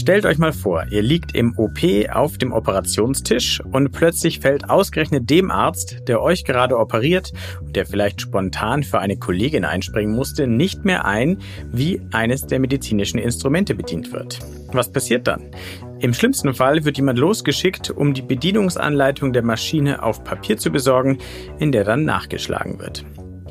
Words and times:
Stellt 0.00 0.24
euch 0.24 0.38
mal 0.38 0.54
vor, 0.54 0.86
ihr 0.90 1.02
liegt 1.02 1.34
im 1.34 1.58
OP 1.58 1.78
auf 2.10 2.38
dem 2.38 2.52
Operationstisch 2.54 3.60
und 3.60 3.92
plötzlich 3.92 4.40
fällt 4.40 4.70
ausgerechnet 4.70 5.28
dem 5.28 5.50
Arzt, 5.50 6.08
der 6.08 6.22
euch 6.22 6.46
gerade 6.46 6.78
operiert 6.78 7.34
und 7.60 7.76
der 7.76 7.84
vielleicht 7.84 8.22
spontan 8.22 8.82
für 8.82 8.98
eine 8.98 9.18
Kollegin 9.18 9.66
einspringen 9.66 10.16
musste, 10.16 10.46
nicht 10.46 10.86
mehr 10.86 11.04
ein, 11.04 11.36
wie 11.70 12.00
eines 12.12 12.46
der 12.46 12.60
medizinischen 12.60 13.18
Instrumente 13.18 13.74
bedient 13.74 14.10
wird. 14.10 14.38
Was 14.72 14.90
passiert 14.90 15.26
dann? 15.26 15.50
Im 15.98 16.14
schlimmsten 16.14 16.54
Fall 16.54 16.86
wird 16.86 16.96
jemand 16.96 17.18
losgeschickt, 17.18 17.90
um 17.90 18.14
die 18.14 18.22
Bedienungsanleitung 18.22 19.34
der 19.34 19.42
Maschine 19.42 20.02
auf 20.02 20.24
Papier 20.24 20.56
zu 20.56 20.70
besorgen, 20.70 21.18
in 21.58 21.72
der 21.72 21.84
dann 21.84 22.06
nachgeschlagen 22.06 22.78
wird. 22.78 23.04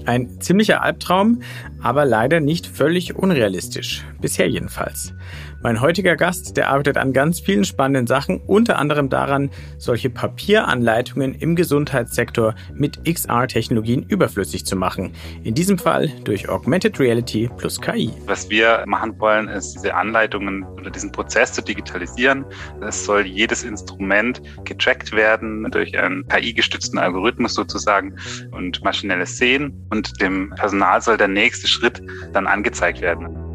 Ein 0.05 0.41
ziemlicher 0.41 0.81
Albtraum, 0.81 1.43
aber 1.83 2.05
leider 2.05 2.39
nicht 2.39 2.65
völlig 2.65 3.15
unrealistisch. 3.15 4.03
Bisher 4.19 4.49
jedenfalls. 4.49 5.13
Mein 5.61 5.81
heutiger 5.81 6.15
Gast, 6.15 6.55
der 6.55 6.69
arbeitet 6.69 6.95
an 6.95 7.11
ganz 7.11 7.41
vielen 7.41 7.65
spannenden 7.65 8.07
Sachen, 8.07 8.39
unter 8.47 8.79
anderem 8.79 9.09
daran, 9.09 9.49
solche 9.77 10.09
Papieranleitungen 10.09 11.35
im 11.35 11.57
Gesundheitssektor 11.57 12.55
mit 12.73 13.03
XR-Technologien 13.03 14.03
überflüssig 14.03 14.65
zu 14.65 14.77
machen. 14.77 15.11
In 15.43 15.55
diesem 15.55 15.77
Fall 15.77 16.07
durch 16.23 16.47
Augmented 16.47 16.97
Reality 16.97 17.49
plus 17.57 17.81
KI. 17.81 18.09
Was 18.25 18.49
wir 18.49 18.83
machen 18.85 19.19
wollen, 19.19 19.49
ist 19.49 19.73
diese 19.73 19.93
Anleitungen 19.95 20.63
oder 20.63 20.89
diesen 20.89 21.11
Prozess 21.11 21.51
zu 21.51 21.61
digitalisieren. 21.61 22.45
Es 22.79 23.03
soll 23.03 23.25
jedes 23.25 23.65
Instrument 23.65 24.41
getrackt 24.63 25.11
werden 25.11 25.69
durch 25.71 25.99
einen 25.99 26.25
KI-gestützten 26.29 26.97
Algorithmus 26.97 27.53
sozusagen 27.55 28.15
und 28.51 28.81
maschinelles 28.85 29.37
Sehen. 29.37 29.85
Und 29.89 30.21
dem 30.21 30.51
Personal 30.55 31.01
soll 31.01 31.17
der 31.17 31.27
nächste 31.27 31.67
Schritt 31.67 32.01
dann 32.31 32.47
angezeigt 32.47 33.01
werden. 33.01 33.48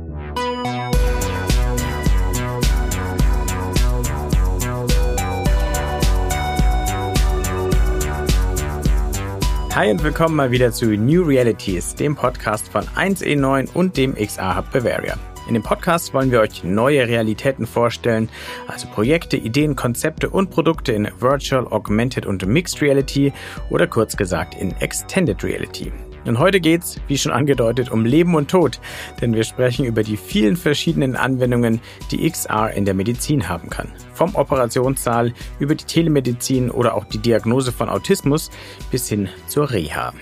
Hi 9.75 9.91
und 9.91 10.05
willkommen 10.05 10.37
mal 10.37 10.53
wieder 10.53 10.71
zu 10.71 10.87
New 10.87 11.25
Realities, 11.25 11.97
dem 11.97 12.15
Podcast 12.15 12.69
von 12.69 12.85
1E9 12.85 13.73
und 13.75 13.97
dem 13.97 14.15
XR 14.15 14.57
Hub 14.57 14.71
Bavaria. 14.71 15.17
In 15.49 15.55
dem 15.55 15.65
Podcast 15.65 16.15
wollen 16.15 16.31
wir 16.31 16.39
euch 16.39 16.63
neue 16.63 17.09
Realitäten 17.09 17.67
vorstellen, 17.67 18.29
also 18.69 18.87
Projekte, 18.87 19.37
Ideen, 19.37 19.75
Konzepte 19.75 20.31
und 20.31 20.51
Produkte 20.51 20.93
in 20.93 21.09
Virtual, 21.19 21.67
Augmented 21.67 22.25
und 22.25 22.47
Mixed 22.47 22.81
Reality 22.83 23.33
oder 23.69 23.89
kurz 23.89 24.17
gesagt 24.17 24.55
in 24.55 24.71
Extended 24.81 25.43
Reality. 25.43 25.91
Und 26.25 26.39
heute 26.39 26.61
geht's, 26.61 27.01
wie 27.07 27.19
schon 27.19 27.33
angedeutet, 27.33 27.91
um 27.91 28.05
Leben 28.05 28.35
und 28.35 28.51
Tod, 28.51 28.81
denn 29.21 29.35
wir 29.35 29.45
sprechen 29.45 29.85
über 29.85 30.03
die 30.03 30.17
vielen 30.17 30.57
verschiedenen 30.57 31.17
Anwendungen, 31.17 31.81
die 32.11 32.29
XR 32.29 32.73
in 32.73 32.85
der 32.85 32.95
Medizin 32.95 33.49
haben 33.49 33.69
kann. 33.71 33.93
Vom 34.15 34.35
Operationssaal 34.35 35.33
über 35.59 35.75
die 35.75 35.85
Telemedizin 35.85 36.71
oder 36.71 36.95
auch 36.95 37.05
die 37.05 37.19
Diagnose 37.19 37.73
von 37.73 37.89
Autismus 37.89 38.51
bis 38.91 39.09
hin 39.09 39.29
zur 39.49 39.71
Reha. 39.71 40.13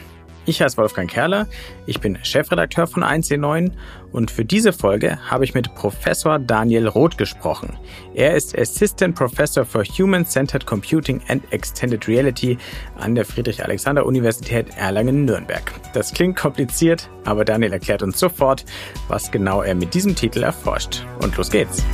Ich 0.44 0.60
heiße 0.60 0.76
Wolfgang 0.76 1.08
Kerler, 1.08 1.46
ich 1.86 2.00
bin 2.00 2.18
Chefredakteur 2.24 2.88
von 2.88 3.04
1C9 3.04 3.70
und 4.10 4.30
für 4.30 4.44
diese 4.44 4.72
Folge 4.72 5.18
habe 5.30 5.44
ich 5.44 5.54
mit 5.54 5.72
Professor 5.76 6.40
Daniel 6.40 6.88
Roth 6.88 7.16
gesprochen. 7.16 7.76
Er 8.14 8.34
ist 8.34 8.58
Assistant 8.58 9.14
Professor 9.14 9.64
for 9.64 9.84
Human-Centered 9.84 10.66
Computing 10.66 11.20
and 11.28 11.44
Extended 11.52 12.08
Reality 12.08 12.58
an 12.98 13.14
der 13.14 13.24
Friedrich-Alexander-Universität 13.24 14.66
Erlangen-Nürnberg. 14.76 15.62
Das 15.92 16.12
klingt 16.12 16.36
kompliziert, 16.36 17.08
aber 17.24 17.44
Daniel 17.44 17.72
erklärt 17.72 18.02
uns 18.02 18.18
sofort, 18.18 18.64
was 19.06 19.30
genau 19.30 19.62
er 19.62 19.76
mit 19.76 19.94
diesem 19.94 20.16
Titel 20.16 20.42
erforscht. 20.42 21.06
Und 21.20 21.36
los 21.36 21.50
geht's! 21.50 21.84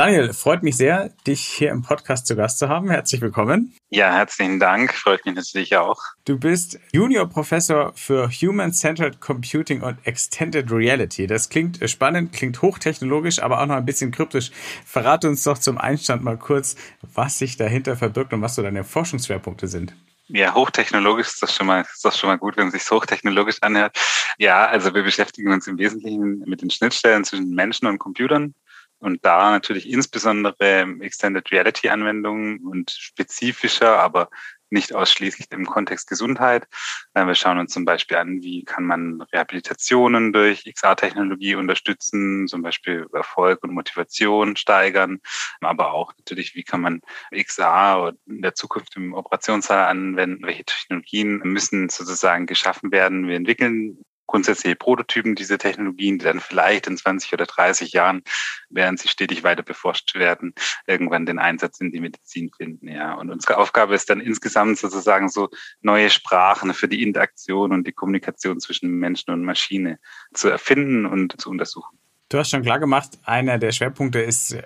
Daniel, 0.00 0.32
freut 0.32 0.62
mich 0.62 0.78
sehr, 0.78 1.10
dich 1.26 1.42
hier 1.42 1.68
im 1.68 1.82
Podcast 1.82 2.26
zu 2.26 2.34
Gast 2.34 2.58
zu 2.58 2.70
haben. 2.70 2.88
Herzlich 2.88 3.20
willkommen. 3.20 3.76
Ja, 3.90 4.10
herzlichen 4.14 4.58
Dank. 4.58 4.94
Freut 4.94 5.26
mich 5.26 5.34
natürlich 5.34 5.76
auch. 5.76 6.00
Du 6.24 6.38
bist 6.38 6.80
Junior 6.90 7.28
Professor 7.28 7.92
für 7.94 8.30
Human-Centered 8.30 9.20
Computing 9.20 9.82
und 9.82 9.98
Extended 10.04 10.72
Reality. 10.72 11.26
Das 11.26 11.50
klingt 11.50 11.86
spannend, 11.90 12.32
klingt 12.32 12.62
hochtechnologisch, 12.62 13.42
aber 13.42 13.60
auch 13.60 13.66
noch 13.66 13.74
ein 13.74 13.84
bisschen 13.84 14.10
kryptisch. 14.10 14.52
Verrate 14.86 15.28
uns 15.28 15.42
doch 15.42 15.58
zum 15.58 15.76
Einstand 15.76 16.24
mal 16.24 16.38
kurz, 16.38 16.76
was 17.02 17.36
sich 17.36 17.58
dahinter 17.58 17.94
verbirgt 17.94 18.32
und 18.32 18.40
was 18.40 18.54
so 18.54 18.62
deine 18.62 18.84
Forschungsschwerpunkte 18.84 19.68
sind. 19.68 19.92
Ja, 20.28 20.54
hochtechnologisch 20.54 21.26
ist 21.26 21.42
das 21.42 21.54
schon 21.54 21.66
mal, 21.66 21.82
ist 21.82 22.04
das 22.04 22.16
schon 22.16 22.30
mal 22.30 22.38
gut, 22.38 22.56
wenn 22.56 22.68
man 22.68 22.72
sich 22.72 22.88
hochtechnologisch 22.90 23.58
anhört. 23.60 23.98
Ja, 24.38 24.64
also 24.64 24.94
wir 24.94 25.02
beschäftigen 25.02 25.52
uns 25.52 25.66
im 25.66 25.76
Wesentlichen 25.76 26.44
mit 26.46 26.62
den 26.62 26.70
Schnittstellen 26.70 27.24
zwischen 27.24 27.50
Menschen 27.50 27.86
und 27.86 27.98
Computern 27.98 28.54
und 29.00 29.24
da 29.24 29.50
natürlich 29.50 29.88
insbesondere 29.88 30.86
Extended 31.00 31.50
Reality 31.50 31.88
Anwendungen 31.88 32.60
und 32.60 32.90
spezifischer, 32.90 33.98
aber 33.98 34.28
nicht 34.70 34.94
ausschließlich 34.94 35.48
im 35.50 35.66
Kontext 35.66 36.08
Gesundheit. 36.08 36.66
Äh, 37.14 37.26
wir 37.26 37.34
schauen 37.34 37.58
uns 37.58 37.72
zum 37.72 37.84
Beispiel 37.84 38.16
an, 38.16 38.42
wie 38.42 38.64
kann 38.64 38.84
man 38.84 39.20
Rehabilitationen 39.20 40.32
durch 40.32 40.64
XR-Technologie 40.64 41.56
unterstützen, 41.56 42.46
zum 42.46 42.62
Beispiel 42.62 43.06
Erfolg 43.12 43.62
und 43.62 43.72
Motivation 43.72 44.56
steigern, 44.56 45.20
aber 45.60 45.92
auch 45.92 46.12
natürlich, 46.16 46.54
wie 46.54 46.62
kann 46.62 46.80
man 46.80 47.00
XR 47.32 48.14
in 48.26 48.42
der 48.42 48.54
Zukunft 48.54 48.96
im 48.96 49.12
Operationssaal 49.12 49.88
anwenden, 49.88 50.46
welche 50.46 50.64
Technologien 50.64 51.38
müssen 51.38 51.88
sozusagen 51.88 52.46
geschaffen 52.46 52.92
werden. 52.92 53.26
Wir 53.26 53.36
entwickeln 53.36 53.98
grundsätzliche 54.30 54.76
Prototypen 54.76 55.34
diese 55.34 55.58
Technologien, 55.58 56.18
die 56.18 56.24
dann 56.24 56.40
vielleicht 56.40 56.86
in 56.86 56.96
20 56.96 57.32
oder 57.32 57.46
30 57.46 57.92
Jahren, 57.92 58.22
während 58.68 59.00
sie 59.00 59.08
stetig 59.08 59.42
weiter 59.42 59.64
beforscht 59.64 60.14
werden, 60.14 60.54
irgendwann 60.86 61.26
den 61.26 61.38
Einsatz 61.38 61.80
in 61.80 61.90
die 61.90 62.00
Medizin 62.00 62.50
finden. 62.56 62.88
Ja. 62.88 63.14
Und 63.14 63.30
unsere 63.30 63.58
Aufgabe 63.58 63.94
ist 63.94 64.08
dann 64.08 64.20
insgesamt 64.20 64.78
sozusagen 64.78 65.28
so 65.28 65.48
neue 65.80 66.10
Sprachen 66.10 66.74
für 66.74 66.86
die 66.86 67.02
Interaktion 67.02 67.72
und 67.72 67.86
die 67.86 67.92
Kommunikation 67.92 68.60
zwischen 68.60 68.90
Menschen 68.90 69.32
und 69.32 69.44
Maschine 69.44 69.98
zu 70.32 70.48
erfinden 70.48 71.06
und 71.06 71.40
zu 71.40 71.50
untersuchen. 71.50 71.98
Du 72.28 72.38
hast 72.38 72.50
schon 72.50 72.62
klar 72.62 72.78
gemacht, 72.78 73.18
einer 73.24 73.58
der 73.58 73.72
Schwerpunkte 73.72 74.20
ist 74.20 74.56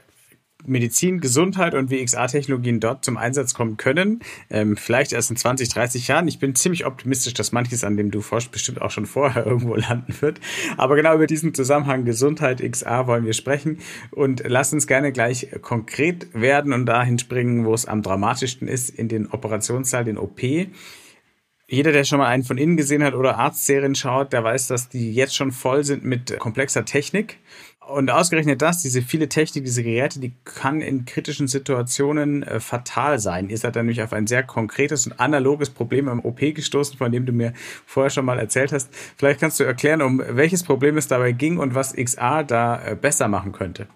Medizin, 0.66 1.20
Gesundheit 1.20 1.74
und 1.74 1.90
WXA-Technologien 1.90 2.80
dort 2.80 3.04
zum 3.04 3.16
Einsatz 3.16 3.54
kommen 3.54 3.76
können. 3.76 4.20
Ähm, 4.50 4.76
vielleicht 4.76 5.12
erst 5.12 5.30
in 5.30 5.36
20, 5.36 5.68
30 5.68 6.08
Jahren. 6.08 6.28
Ich 6.28 6.38
bin 6.38 6.54
ziemlich 6.54 6.86
optimistisch, 6.86 7.34
dass 7.34 7.52
manches, 7.52 7.84
an 7.84 7.96
dem 7.96 8.10
du 8.10 8.20
forschst, 8.20 8.50
bestimmt 8.50 8.82
auch 8.82 8.90
schon 8.90 9.06
vorher 9.06 9.46
irgendwo 9.46 9.74
landen 9.74 10.14
wird. 10.20 10.40
Aber 10.76 10.96
genau 10.96 11.14
über 11.14 11.26
diesen 11.26 11.54
Zusammenhang 11.54 12.04
Gesundheit 12.04 12.60
XA 12.60 13.06
wollen 13.06 13.26
wir 13.26 13.34
sprechen 13.34 13.78
und 14.10 14.42
lass 14.46 14.72
uns 14.72 14.86
gerne 14.86 15.12
gleich 15.12 15.48
konkret 15.62 16.28
werden 16.34 16.72
und 16.72 16.86
dahin 16.86 17.18
springen, 17.18 17.64
wo 17.64 17.74
es 17.74 17.86
am 17.86 18.02
dramatischsten 18.02 18.68
ist, 18.68 18.90
in 18.90 19.08
den 19.08 19.26
Operationssaal, 19.26 20.04
den 20.04 20.18
OP. 20.18 20.42
Jeder, 21.66 21.92
der 21.92 22.04
schon 22.04 22.18
mal 22.18 22.28
einen 22.28 22.44
von 22.44 22.58
innen 22.58 22.76
gesehen 22.76 23.02
hat 23.02 23.14
oder 23.14 23.38
Arztserien 23.38 23.94
schaut, 23.94 24.34
der 24.34 24.44
weiß, 24.44 24.66
dass 24.66 24.90
die 24.90 25.14
jetzt 25.14 25.34
schon 25.34 25.50
voll 25.50 25.82
sind 25.82 26.04
mit 26.04 26.38
komplexer 26.38 26.84
Technik. 26.84 27.38
Und 27.88 28.10
ausgerechnet 28.10 28.62
das, 28.62 28.80
diese 28.80 29.02
viele 29.02 29.28
Technik, 29.28 29.64
diese 29.64 29.82
Geräte, 29.82 30.18
die 30.18 30.32
kann 30.44 30.80
in 30.80 31.04
kritischen 31.04 31.48
Situationen 31.48 32.42
äh, 32.42 32.58
fatal 32.58 33.18
sein. 33.18 33.50
Ihr 33.50 33.58
seid 33.58 33.76
dann 33.76 33.86
nämlich 33.86 34.02
auf 34.02 34.12
ein 34.14 34.26
sehr 34.26 34.42
konkretes 34.42 35.06
und 35.06 35.20
analoges 35.20 35.68
Problem 35.68 36.08
im 36.08 36.24
OP 36.24 36.40
gestoßen, 36.40 36.96
von 36.96 37.12
dem 37.12 37.26
du 37.26 37.32
mir 37.32 37.52
vorher 37.84 38.10
schon 38.10 38.24
mal 38.24 38.38
erzählt 38.38 38.72
hast. 38.72 38.88
Vielleicht 39.16 39.40
kannst 39.40 39.60
du 39.60 39.64
erklären, 39.64 40.00
um 40.00 40.22
welches 40.26 40.62
Problem 40.62 40.96
es 40.96 41.08
dabei 41.08 41.32
ging 41.32 41.58
und 41.58 41.74
was 41.74 41.94
XR 41.94 42.44
da 42.44 42.82
äh, 42.82 42.96
besser 42.96 43.28
machen 43.28 43.52
könnte. 43.52 43.86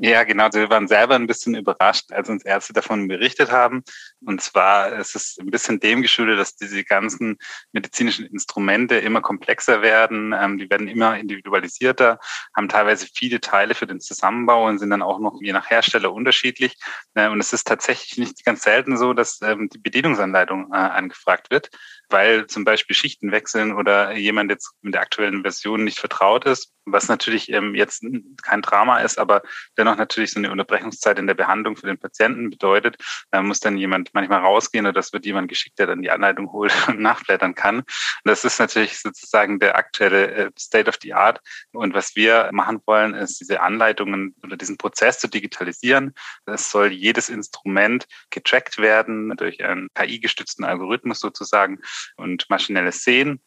Ja, 0.00 0.22
genau. 0.22 0.48
Wir 0.52 0.70
waren 0.70 0.86
selber 0.86 1.16
ein 1.16 1.26
bisschen 1.26 1.56
überrascht, 1.56 2.12
als 2.12 2.28
uns 2.28 2.44
Ärzte 2.44 2.72
davon 2.72 3.08
berichtet 3.08 3.50
haben. 3.50 3.82
Und 4.24 4.40
zwar 4.40 4.92
ist 4.92 5.16
es 5.16 5.36
ein 5.40 5.50
bisschen 5.50 5.80
dem 5.80 6.02
geschuldet, 6.02 6.38
dass 6.38 6.54
diese 6.54 6.84
ganzen 6.84 7.36
medizinischen 7.72 8.26
Instrumente 8.26 8.96
immer 8.96 9.20
komplexer 9.20 9.82
werden. 9.82 10.32
Ähm, 10.38 10.58
die 10.58 10.70
werden 10.70 10.86
immer 10.86 11.18
individualisierter, 11.18 12.20
haben 12.54 12.68
teilweise 12.68 13.08
viele 13.12 13.40
Teile 13.40 13.74
für 13.74 13.88
den 13.88 14.00
Zusammenbau 14.00 14.66
und 14.66 14.78
sind 14.78 14.90
dann 14.90 15.02
auch 15.02 15.18
noch 15.18 15.40
je 15.40 15.52
nach 15.52 15.68
Hersteller 15.68 16.12
unterschiedlich. 16.12 16.76
Äh, 17.14 17.28
und 17.28 17.40
es 17.40 17.52
ist 17.52 17.66
tatsächlich 17.66 18.18
nicht 18.18 18.44
ganz 18.44 18.62
selten 18.62 18.96
so, 18.96 19.14
dass 19.14 19.40
ähm, 19.42 19.68
die 19.68 19.78
Bedienungsanleitung 19.78 20.72
äh, 20.72 20.76
angefragt 20.76 21.50
wird, 21.50 21.70
weil 22.10 22.46
zum 22.46 22.64
Beispiel 22.64 22.94
Schichten 22.94 23.32
wechseln 23.32 23.74
oder 23.74 24.12
jemand 24.12 24.50
jetzt 24.50 24.72
mit 24.82 24.94
der 24.94 25.02
aktuellen 25.02 25.42
Version 25.42 25.84
nicht 25.84 25.98
vertraut 25.98 26.44
ist 26.46 26.72
was 26.92 27.08
natürlich 27.08 27.50
ähm, 27.50 27.74
jetzt 27.74 28.04
kein 28.42 28.62
Drama 28.62 28.98
ist, 28.98 29.18
aber 29.18 29.42
dennoch 29.76 29.96
natürlich 29.96 30.32
so 30.32 30.38
eine 30.38 30.50
Unterbrechungszeit 30.50 31.18
in 31.18 31.26
der 31.26 31.34
Behandlung 31.34 31.76
für 31.76 31.86
den 31.86 31.98
Patienten 31.98 32.50
bedeutet. 32.50 32.96
Da 33.30 33.42
muss 33.42 33.60
dann 33.60 33.76
jemand 33.76 34.10
manchmal 34.14 34.40
rausgehen 34.40 34.86
oder 34.86 34.92
das 34.92 35.12
wird 35.12 35.26
jemand 35.26 35.48
geschickt, 35.48 35.78
der 35.78 35.86
dann 35.86 36.02
die 36.02 36.10
Anleitung 36.10 36.52
holt 36.52 36.72
und 36.88 37.00
nachblättern 37.00 37.54
kann. 37.54 37.82
Das 38.24 38.44
ist 38.44 38.58
natürlich 38.58 38.98
sozusagen 38.98 39.58
der 39.58 39.76
aktuelle 39.76 40.30
äh, 40.30 40.50
State 40.58 40.88
of 40.88 40.96
the 41.02 41.14
Art. 41.14 41.40
Und 41.72 41.94
was 41.94 42.16
wir 42.16 42.50
machen 42.52 42.80
wollen, 42.86 43.14
ist 43.14 43.40
diese 43.40 43.60
Anleitungen 43.60 44.34
oder 44.42 44.56
diesen 44.56 44.78
Prozess 44.78 45.18
zu 45.18 45.28
digitalisieren. 45.28 46.14
Es 46.46 46.70
soll 46.70 46.92
jedes 46.92 47.28
Instrument 47.28 48.06
getrackt 48.30 48.78
werden 48.78 49.36
durch 49.36 49.62
einen 49.62 49.88
KI-gestützten 49.94 50.64
Algorithmus 50.64 51.20
sozusagen 51.20 51.80
und 52.16 52.48
maschinelles 52.50 53.04
Sehen 53.04 53.40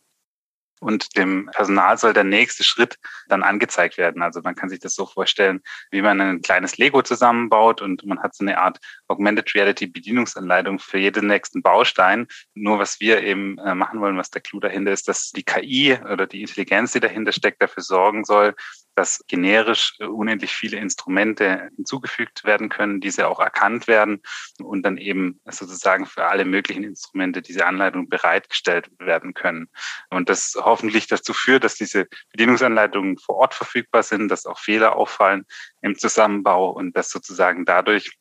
und 0.81 1.15
dem 1.15 1.47
Personal 1.53 1.97
soll 1.97 2.13
der 2.13 2.23
nächste 2.23 2.63
Schritt 2.63 2.97
dann 3.27 3.43
angezeigt 3.43 3.97
werden. 3.97 4.23
Also 4.23 4.41
man 4.41 4.55
kann 4.55 4.67
sich 4.67 4.79
das 4.79 4.95
so 4.95 5.05
vorstellen, 5.05 5.61
wie 5.91 6.01
man 6.01 6.19
ein 6.19 6.41
kleines 6.41 6.77
Lego 6.77 7.03
zusammenbaut 7.03 7.81
und 7.81 8.03
man 8.05 8.21
hat 8.21 8.35
so 8.35 8.43
eine 8.43 8.57
Art 8.57 8.79
Augmented 9.07 9.53
Reality 9.53 9.85
Bedienungsanleitung 9.85 10.79
für 10.79 10.97
jeden 10.97 11.27
nächsten 11.27 11.61
Baustein. 11.61 12.27
Nur 12.55 12.79
was 12.79 12.99
wir 12.99 13.21
eben 13.21 13.59
äh, 13.59 13.75
machen 13.75 14.01
wollen, 14.01 14.17
was 14.17 14.31
der 14.31 14.41
Clou 14.41 14.59
dahinter 14.59 14.91
ist, 14.91 15.07
dass 15.07 15.29
die 15.29 15.43
KI 15.43 15.97
oder 16.11 16.25
die 16.25 16.41
Intelligenz, 16.41 16.93
die 16.93 16.99
dahinter 16.99 17.31
steckt, 17.31 17.61
dafür 17.61 17.83
sorgen 17.83 18.25
soll, 18.25 18.55
dass 18.95 19.23
generisch 19.27 19.95
äh, 19.99 20.05
unendlich 20.05 20.53
viele 20.53 20.77
Instrumente 20.77 21.69
hinzugefügt 21.75 22.43
werden 22.43 22.69
können, 22.69 23.01
diese 23.01 23.27
auch 23.27 23.39
erkannt 23.39 23.87
werden 23.87 24.21
und 24.59 24.83
dann 24.83 24.97
eben 24.97 25.39
sozusagen 25.45 26.05
für 26.05 26.25
alle 26.25 26.45
möglichen 26.45 26.83
Instrumente 26.83 27.41
diese 27.41 27.65
Anleitung 27.65 28.09
bereitgestellt 28.09 28.89
werden 28.99 29.33
können. 29.33 29.69
Und 30.09 30.29
das 30.29 30.55
hoffentlich 30.55 31.07
dazu 31.07 31.33
führt, 31.33 31.63
dass 31.63 31.75
diese 31.75 32.07
Bedienungsanleitungen 32.31 33.17
vor 33.17 33.35
Ort 33.35 33.53
verfügbar 33.53 34.03
sind, 34.03 34.29
dass 34.29 34.45
auch 34.45 34.59
Fehler 34.59 34.95
auffallen 34.95 35.45
im 35.81 35.97
Zusammenbau 35.97 36.71
und 36.71 36.95
dass 36.95 37.09
sozusagen 37.09 37.65
dadurch 37.65 38.17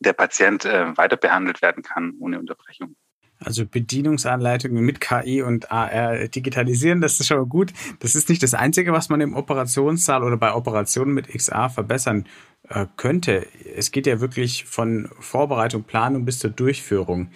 der 0.00 0.12
Patient 0.12 0.64
äh, 0.64 0.96
weiter 0.96 1.16
behandelt 1.16 1.62
werden 1.62 1.82
kann 1.82 2.14
ohne 2.20 2.38
Unterbrechung. 2.38 2.96
Also 3.44 3.66
Bedienungsanleitungen 3.66 4.84
mit 4.84 5.00
KI 5.00 5.42
und 5.42 5.70
AR 5.70 6.28
digitalisieren, 6.28 7.00
das 7.00 7.20
ist 7.20 7.26
schon 7.26 7.38
mal 7.38 7.46
gut. 7.46 7.72
Das 8.00 8.14
ist 8.14 8.28
nicht 8.28 8.42
das 8.42 8.54
Einzige, 8.54 8.92
was 8.92 9.08
man 9.08 9.20
im 9.20 9.34
Operationssaal 9.34 10.22
oder 10.22 10.36
bei 10.36 10.54
Operationen 10.54 11.14
mit 11.14 11.28
XR 11.28 11.70
verbessern 11.70 12.26
äh, 12.68 12.86
könnte. 12.96 13.46
Es 13.76 13.90
geht 13.90 14.06
ja 14.06 14.20
wirklich 14.20 14.64
von 14.64 15.08
Vorbereitung, 15.20 15.84
Planung 15.84 16.24
bis 16.24 16.38
zur 16.38 16.50
Durchführung. 16.50 17.28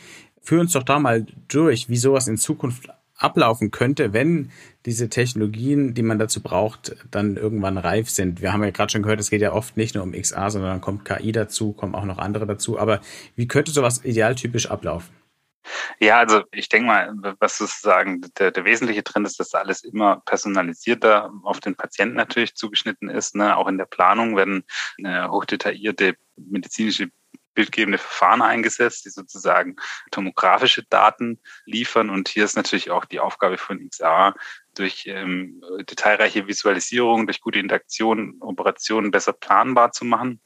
Führ 0.43 0.61
uns 0.61 0.73
doch 0.73 0.83
da 0.83 0.99
mal 0.99 1.27
durch, 1.49 1.89
wie 1.89 1.97
sowas 1.97 2.29
in 2.29 2.39
Zukunft 2.39 2.89
ablaufen 3.19 3.71
könnte, 3.71 4.13
wenn 4.13 4.51
diese 4.87 5.09
Technologien, 5.09 5.93
die 5.93 6.03
man 6.03 6.19
dazu 6.19 6.41
braucht, 6.41 6.97
dann 7.11 7.37
irgendwann 7.37 7.77
reif 7.77 8.09
sind. 8.09 8.41
Wir 8.41 8.53
haben 8.53 8.63
ja 8.63 8.71
gerade 8.71 8.93
schon 8.93 9.03
gehört, 9.03 9.21
es 9.21 9.29
geht 9.29 9.43
ja 9.43 9.53
oft 9.53 9.77
nicht 9.77 9.95
nur 9.95 10.05
um 10.05 10.13
XR, 10.13 10.51
sondern 10.51 10.71
dann 10.71 10.81
kommt 10.81 11.05
KI 11.05 11.33
dazu, 11.33 11.73
kommen 11.73 11.95
auch 11.95 12.05
noch 12.05 12.19
andere 12.19 12.47
dazu. 12.47 12.79
Aber 12.79 13.01
wie 13.35 13.49
könnte 13.49 13.73
sowas 13.73 14.05
idealtypisch 14.05 14.71
ablaufen? 14.71 15.13
Ja, 16.01 16.19
also 16.19 16.45
ich 16.53 16.69
denke 16.69 16.87
mal, 16.87 17.13
was 17.41 17.59
sozusagen 17.59 18.23
der, 18.39 18.51
der 18.51 18.65
wesentliche 18.65 19.05
Trend 19.05 19.27
ist, 19.27 19.41
dass 19.41 19.55
alles 19.55 19.85
immer 19.85 20.23
personalisierter 20.25 21.33
auf 21.43 21.61
den 21.61 21.75
Patienten 21.75 22.17
natürlich 22.17 22.55
zugeschnitten 22.55 23.09
ist. 23.09 23.35
Ne? 23.35 23.57
Auch 23.57 23.69
in 23.69 23.79
der 23.79 23.85
Planung 23.85 24.37
werden 24.37 24.65
äh, 24.99 25.29
hochdetaillierte 25.29 26.17
medizinische 26.37 27.11
bildgebende 27.55 27.99
Verfahren 27.99 28.41
eingesetzt, 28.41 29.05
die 29.05 29.11
sozusagen 29.11 29.75
tomografische 30.13 30.85
Daten 30.85 31.41
liefern. 31.65 32.09
Und 32.09 32.29
hier 32.29 32.45
ist 32.45 32.55
natürlich 32.55 32.93
auch 32.93 33.05
die 33.05 33.19
Aufgabe 33.19 33.59
von 33.59 33.85
XR, 33.89 34.37
durch 34.77 35.07
ähm, 35.09 35.61
detailreiche 35.81 36.47
Visualisierung, 36.47 37.27
durch 37.27 37.41
gute 37.41 37.59
Interaktion 37.59 38.37
Operationen 38.41 39.11
besser 39.11 39.33
planbar 39.33 39.91
zu 39.91 40.05
machen 40.05 40.41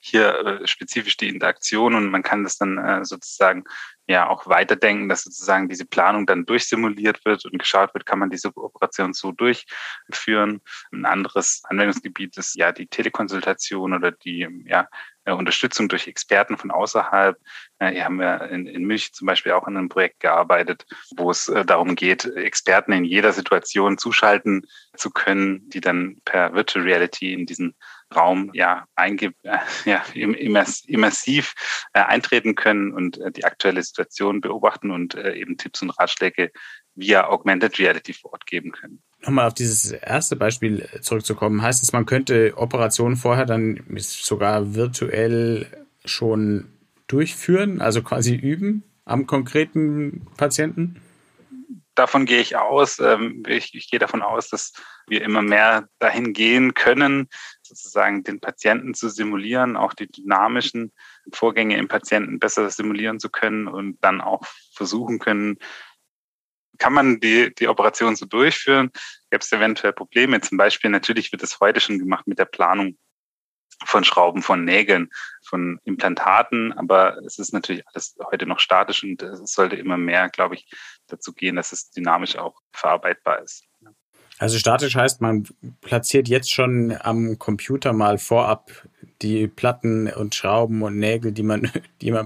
hier 0.00 0.38
äh, 0.38 0.66
spezifisch 0.66 1.16
die 1.16 1.28
Interaktion 1.28 1.94
und 1.94 2.10
man 2.10 2.22
kann 2.22 2.44
das 2.44 2.56
dann 2.56 2.78
äh, 2.78 3.04
sozusagen 3.04 3.64
ja 4.10 4.28
auch 4.28 4.46
weiterdenken, 4.46 5.08
dass 5.08 5.22
sozusagen 5.22 5.68
diese 5.68 5.86
Planung 5.86 6.26
dann 6.26 6.44
durchsimuliert 6.44 7.24
wird 7.24 7.44
und 7.44 7.58
geschaut 7.58 7.94
wird, 7.94 8.06
kann 8.06 8.18
man 8.18 8.30
diese 8.30 8.54
Operation 8.56 9.14
so 9.14 9.32
durchführen. 9.32 10.60
Ein 10.92 11.06
anderes 11.06 11.62
Anwendungsgebiet 11.64 12.36
ist 12.36 12.56
ja 12.56 12.72
die 12.72 12.86
Telekonsultation 12.86 13.94
oder 13.94 14.12
die 14.12 14.46
ja, 14.66 14.88
äh, 15.24 15.32
Unterstützung 15.32 15.88
durch 15.88 16.08
Experten 16.08 16.56
von 16.56 16.70
außerhalb. 16.70 17.38
Äh, 17.78 17.92
hier 17.92 18.04
haben 18.04 18.18
wir 18.18 18.50
in, 18.50 18.66
in 18.66 18.84
München 18.84 19.12
zum 19.12 19.26
Beispiel 19.26 19.52
auch 19.52 19.68
in 19.68 19.76
einem 19.76 19.88
Projekt 19.88 20.20
gearbeitet, 20.20 20.86
wo 21.16 21.30
es 21.30 21.48
äh, 21.48 21.64
darum 21.64 21.94
geht, 21.94 22.24
Experten 22.24 22.92
in 22.92 23.04
jeder 23.04 23.32
Situation 23.32 23.98
zuschalten 23.98 24.66
zu 24.96 25.10
können, 25.10 25.68
die 25.70 25.80
dann 25.80 26.20
per 26.24 26.54
Virtual 26.54 26.84
Reality 26.84 27.32
in 27.32 27.46
diesen 27.46 27.74
Raum 28.14 28.50
ja, 28.54 28.86
einge 28.96 29.32
ja 29.84 30.02
immers 30.14 30.84
immersiv 30.86 31.54
äh, 31.92 32.00
eintreten 32.00 32.54
können 32.54 32.92
und 32.92 33.18
äh, 33.18 33.30
die 33.30 33.44
aktuelle 33.44 33.82
Situation 33.82 33.99
beobachten 34.40 34.90
und 34.90 35.14
äh, 35.14 35.34
eben 35.34 35.56
Tipps 35.56 35.82
und 35.82 35.90
Ratschläge 35.90 36.50
via 36.94 37.28
Augmented 37.28 37.78
Reality 37.78 38.12
vor 38.12 38.32
Ort 38.32 38.46
geben 38.46 38.72
können. 38.72 39.02
Nochmal 39.22 39.46
auf 39.46 39.54
dieses 39.54 39.92
erste 39.92 40.36
Beispiel 40.36 40.88
zurückzukommen, 41.00 41.62
heißt 41.62 41.82
es, 41.82 41.92
man 41.92 42.06
könnte 42.06 42.54
Operationen 42.56 43.16
vorher 43.16 43.46
dann 43.46 43.84
sogar 43.98 44.74
virtuell 44.74 45.66
schon 46.04 46.72
durchführen, 47.06 47.80
also 47.80 48.02
quasi 48.02 48.34
üben 48.34 48.84
am 49.04 49.26
konkreten 49.26 50.26
Patienten? 50.36 51.00
davon 52.00 52.24
gehe 52.24 52.40
ich 52.40 52.56
aus. 52.56 52.98
Ähm, 52.98 53.42
ich, 53.46 53.88
gehe 53.90 53.98
davon 53.98 54.22
aus, 54.22 54.48
dass 54.48 54.72
wir 55.06 55.22
immer 55.22 55.42
mehr 55.42 55.88
dahin 55.98 56.32
gehen 56.32 56.74
können, 56.74 57.28
sozusagen 57.70 58.24
den 58.24 58.40
Patienten 58.40 58.94
zu 58.94 59.08
simulieren, 59.08 59.76
auch 59.76 59.94
die 59.94 60.08
dynamischen 60.08 60.92
Vorgänge 61.32 61.76
im 61.76 61.88
Patienten 61.88 62.38
besser 62.38 62.68
simulieren 62.70 63.20
zu 63.20 63.30
können 63.30 63.68
und 63.68 63.98
dann 64.02 64.20
auch 64.20 64.42
versuchen 64.74 65.18
können, 65.18 65.58
kann 66.78 66.92
man 66.92 67.20
die, 67.20 67.54
die 67.54 67.68
Operation 67.68 68.16
so 68.16 68.26
durchführen? 68.26 68.90
Gäbe 69.30 69.42
es 69.42 69.52
eventuell 69.52 69.92
Probleme? 69.92 70.40
Zum 70.40 70.58
Beispiel, 70.58 70.90
natürlich 70.90 71.30
wird 71.30 71.42
es 71.42 71.60
heute 71.60 71.78
schon 71.78 71.98
gemacht 71.98 72.26
mit 72.26 72.38
der 72.38 72.46
Planung 72.46 72.96
von 73.84 74.04
Schrauben, 74.04 74.42
von 74.42 74.64
Nägeln, 74.64 75.10
von 75.46 75.78
Implantaten, 75.84 76.72
aber 76.72 77.18
es 77.24 77.38
ist 77.38 77.52
natürlich 77.52 77.86
alles 77.88 78.16
heute 78.30 78.46
noch 78.46 78.58
statisch 78.58 79.04
und 79.04 79.22
es 79.22 79.52
sollte 79.52 79.76
immer 79.76 79.96
mehr, 79.96 80.28
glaube 80.28 80.56
ich, 80.56 80.70
dazu 81.06 81.32
gehen, 81.32 81.56
dass 81.56 81.72
es 81.72 81.90
dynamisch 81.90 82.36
auch 82.36 82.60
verarbeitbar 82.72 83.40
ist. 83.42 83.64
Also 84.40 84.58
statisch 84.58 84.96
heißt, 84.96 85.20
man 85.20 85.46
platziert 85.82 86.26
jetzt 86.26 86.50
schon 86.50 86.96
am 86.98 87.38
Computer 87.38 87.92
mal 87.92 88.16
vorab 88.16 88.70
die 89.20 89.46
Platten 89.48 90.10
und 90.10 90.34
Schrauben 90.34 90.80
und 90.80 90.98
Nägel, 90.98 91.32
die 91.32 91.42
man, 91.42 91.70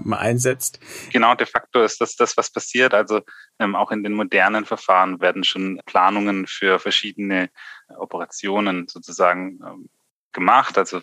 mal 0.05 0.17
einsetzt. 0.17 0.79
Genau, 1.11 1.35
de 1.35 1.45
facto 1.45 1.83
ist 1.83 1.99
das 1.99 2.15
das, 2.15 2.37
was 2.37 2.49
passiert. 2.49 2.93
Also 2.93 3.19
ähm, 3.59 3.75
auch 3.75 3.91
in 3.91 4.01
den 4.01 4.13
modernen 4.13 4.63
Verfahren 4.63 5.19
werden 5.19 5.43
schon 5.43 5.81
Planungen 5.85 6.47
für 6.47 6.79
verschiedene 6.79 7.49
Operationen 7.97 8.87
sozusagen 8.87 9.59
ähm, 9.67 9.89
gemacht. 10.35 10.77
Also 10.77 11.01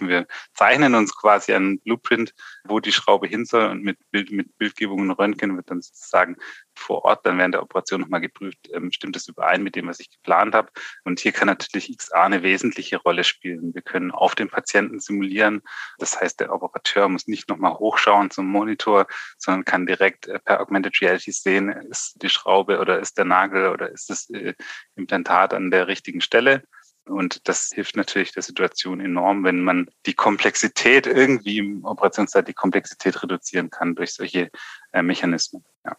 wir 0.00 0.28
zeichnen 0.54 0.94
uns 0.94 1.16
quasi 1.16 1.52
einen 1.52 1.80
Blueprint, 1.80 2.32
wo 2.64 2.78
die 2.78 2.92
Schraube 2.92 3.26
hin 3.26 3.44
soll 3.44 3.66
und 3.66 3.82
mit, 3.82 3.98
Bild, 4.12 4.30
mit 4.30 4.56
Bildgebung 4.58 5.00
und 5.00 5.10
Röntgen 5.10 5.56
wird 5.56 5.70
dann 5.70 5.82
sozusagen 5.82 6.36
vor 6.78 7.04
Ort 7.04 7.26
dann 7.26 7.38
während 7.38 7.54
der 7.54 7.62
Operation 7.62 8.00
nochmal 8.00 8.20
geprüft, 8.20 8.68
ähm, 8.72 8.92
stimmt 8.92 9.16
das 9.16 9.26
überein 9.26 9.62
mit 9.62 9.74
dem, 9.74 9.88
was 9.88 9.98
ich 9.98 10.10
geplant 10.10 10.54
habe. 10.54 10.70
Und 11.04 11.18
hier 11.18 11.32
kann 11.32 11.46
natürlich 11.46 11.96
XA 11.96 12.24
eine 12.24 12.42
wesentliche 12.42 12.98
Rolle 12.98 13.24
spielen. 13.24 13.74
Wir 13.74 13.82
können 13.82 14.12
auf 14.12 14.34
den 14.34 14.48
Patienten 14.48 15.00
simulieren. 15.00 15.62
Das 15.98 16.20
heißt, 16.20 16.38
der 16.40 16.52
Operateur 16.52 17.08
muss 17.08 17.26
nicht 17.26 17.48
nochmal 17.48 17.74
hochschauen 17.74 18.30
zum 18.30 18.46
Monitor, 18.46 19.06
sondern 19.38 19.64
kann 19.64 19.86
direkt 19.86 20.28
äh, 20.28 20.38
per 20.38 20.60
Augmented 20.60 21.00
Reality 21.00 21.32
sehen, 21.32 21.70
ist 21.70 22.22
die 22.22 22.28
Schraube 22.28 22.78
oder 22.78 23.00
ist 23.00 23.18
der 23.18 23.24
Nagel 23.24 23.68
oder 23.70 23.90
ist 23.90 24.10
das 24.10 24.30
äh, 24.30 24.54
Implantat 24.94 25.54
an 25.54 25.70
der 25.70 25.88
richtigen 25.88 26.20
Stelle. 26.20 26.62
Und 27.08 27.48
das 27.48 27.70
hilft 27.74 27.96
natürlich 27.96 28.32
der 28.32 28.42
Situation 28.42 29.00
enorm, 29.00 29.44
wenn 29.44 29.60
man 29.60 29.88
die 30.06 30.14
Komplexität 30.14 31.06
irgendwie 31.06 31.58
im 31.58 31.84
Operationszeit 31.84 32.48
die 32.48 32.54
Komplexität 32.54 33.22
reduzieren 33.22 33.70
kann 33.70 33.94
durch 33.94 34.14
solche 34.14 34.50
äh, 34.92 35.02
Mechanismen. 35.02 35.64
Ja. 35.84 35.96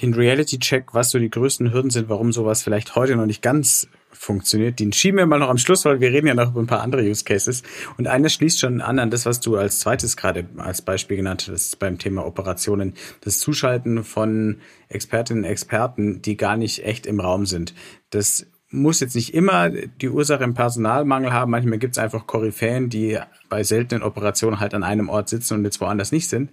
Den 0.00 0.14
Reality-Check, 0.14 0.94
was 0.94 1.10
so 1.10 1.18
die 1.18 1.28
größten 1.28 1.72
Hürden 1.72 1.90
sind, 1.90 2.08
warum 2.08 2.32
sowas 2.32 2.62
vielleicht 2.62 2.94
heute 2.96 3.16
noch 3.16 3.26
nicht 3.26 3.42
ganz 3.42 3.88
funktioniert, 4.12 4.80
den 4.80 4.92
schieben 4.92 5.18
wir 5.18 5.26
mal 5.26 5.38
noch 5.38 5.48
am 5.48 5.58
Schluss, 5.58 5.84
weil 5.84 6.00
wir 6.00 6.10
reden 6.10 6.26
ja 6.26 6.34
noch 6.34 6.50
über 6.50 6.60
ein 6.60 6.66
paar 6.66 6.80
andere 6.80 7.02
Use 7.02 7.24
Cases. 7.24 7.62
Und 7.96 8.06
eines 8.06 8.32
schließt 8.32 8.60
schon 8.60 8.80
an 8.80 8.98
an 8.98 9.10
das, 9.10 9.26
was 9.26 9.40
du 9.40 9.56
als 9.56 9.80
zweites 9.80 10.16
gerade 10.16 10.46
als 10.56 10.82
Beispiel 10.82 11.16
genannt 11.16 11.48
hast 11.50 11.78
beim 11.78 11.98
Thema 11.98 12.26
Operationen. 12.26 12.94
Das 13.20 13.38
Zuschalten 13.38 14.02
von 14.04 14.60
Expertinnen 14.88 15.44
und 15.44 15.50
Experten, 15.50 16.22
die 16.22 16.36
gar 16.36 16.56
nicht 16.56 16.84
echt 16.84 17.06
im 17.06 17.20
Raum 17.20 17.46
sind. 17.46 17.74
Das 18.10 18.46
muss 18.70 19.00
jetzt 19.00 19.16
nicht 19.16 19.34
immer 19.34 19.68
die 19.68 20.08
Ursache 20.08 20.44
im 20.44 20.54
Personalmangel 20.54 21.32
haben. 21.32 21.50
Manchmal 21.50 21.78
gibt 21.78 21.96
es 21.96 22.02
einfach 22.02 22.26
Koryphäen, 22.26 22.88
die 22.88 23.18
bei 23.48 23.64
seltenen 23.64 24.02
Operationen 24.02 24.60
halt 24.60 24.74
an 24.74 24.84
einem 24.84 25.08
Ort 25.08 25.28
sitzen 25.28 25.54
und 25.54 25.64
jetzt 25.64 25.80
woanders 25.80 26.12
nicht 26.12 26.28
sind. 26.28 26.50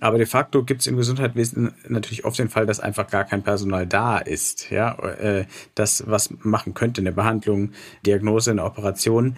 Aber 0.00 0.18
de 0.18 0.26
facto 0.26 0.64
gibt 0.64 0.80
es 0.80 0.86
im 0.88 0.96
Gesundheitswesen 0.96 1.72
natürlich 1.88 2.24
oft 2.24 2.38
den 2.38 2.48
Fall, 2.48 2.66
dass 2.66 2.80
einfach 2.80 3.08
gar 3.08 3.24
kein 3.24 3.42
Personal 3.42 3.86
da 3.86 4.18
ist. 4.18 4.70
Ja, 4.70 4.98
äh, 4.98 5.46
das 5.74 6.04
was 6.06 6.30
machen 6.42 6.74
könnte, 6.74 7.00
eine 7.00 7.12
Behandlung, 7.12 7.70
Diagnose, 8.04 8.50
eine 8.50 8.64
Operation. 8.64 9.36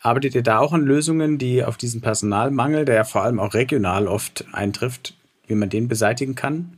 Arbeitet 0.00 0.36
ihr 0.36 0.42
da 0.42 0.60
auch 0.60 0.72
an 0.72 0.82
Lösungen, 0.82 1.36
die 1.36 1.64
auf 1.64 1.76
diesen 1.76 2.00
Personalmangel, 2.00 2.84
der 2.84 2.94
ja 2.94 3.04
vor 3.04 3.22
allem 3.22 3.40
auch 3.40 3.54
regional 3.54 4.06
oft 4.06 4.46
eintrifft, 4.52 5.16
wie 5.48 5.56
man 5.56 5.68
den 5.68 5.88
beseitigen 5.88 6.36
kann? 6.36 6.76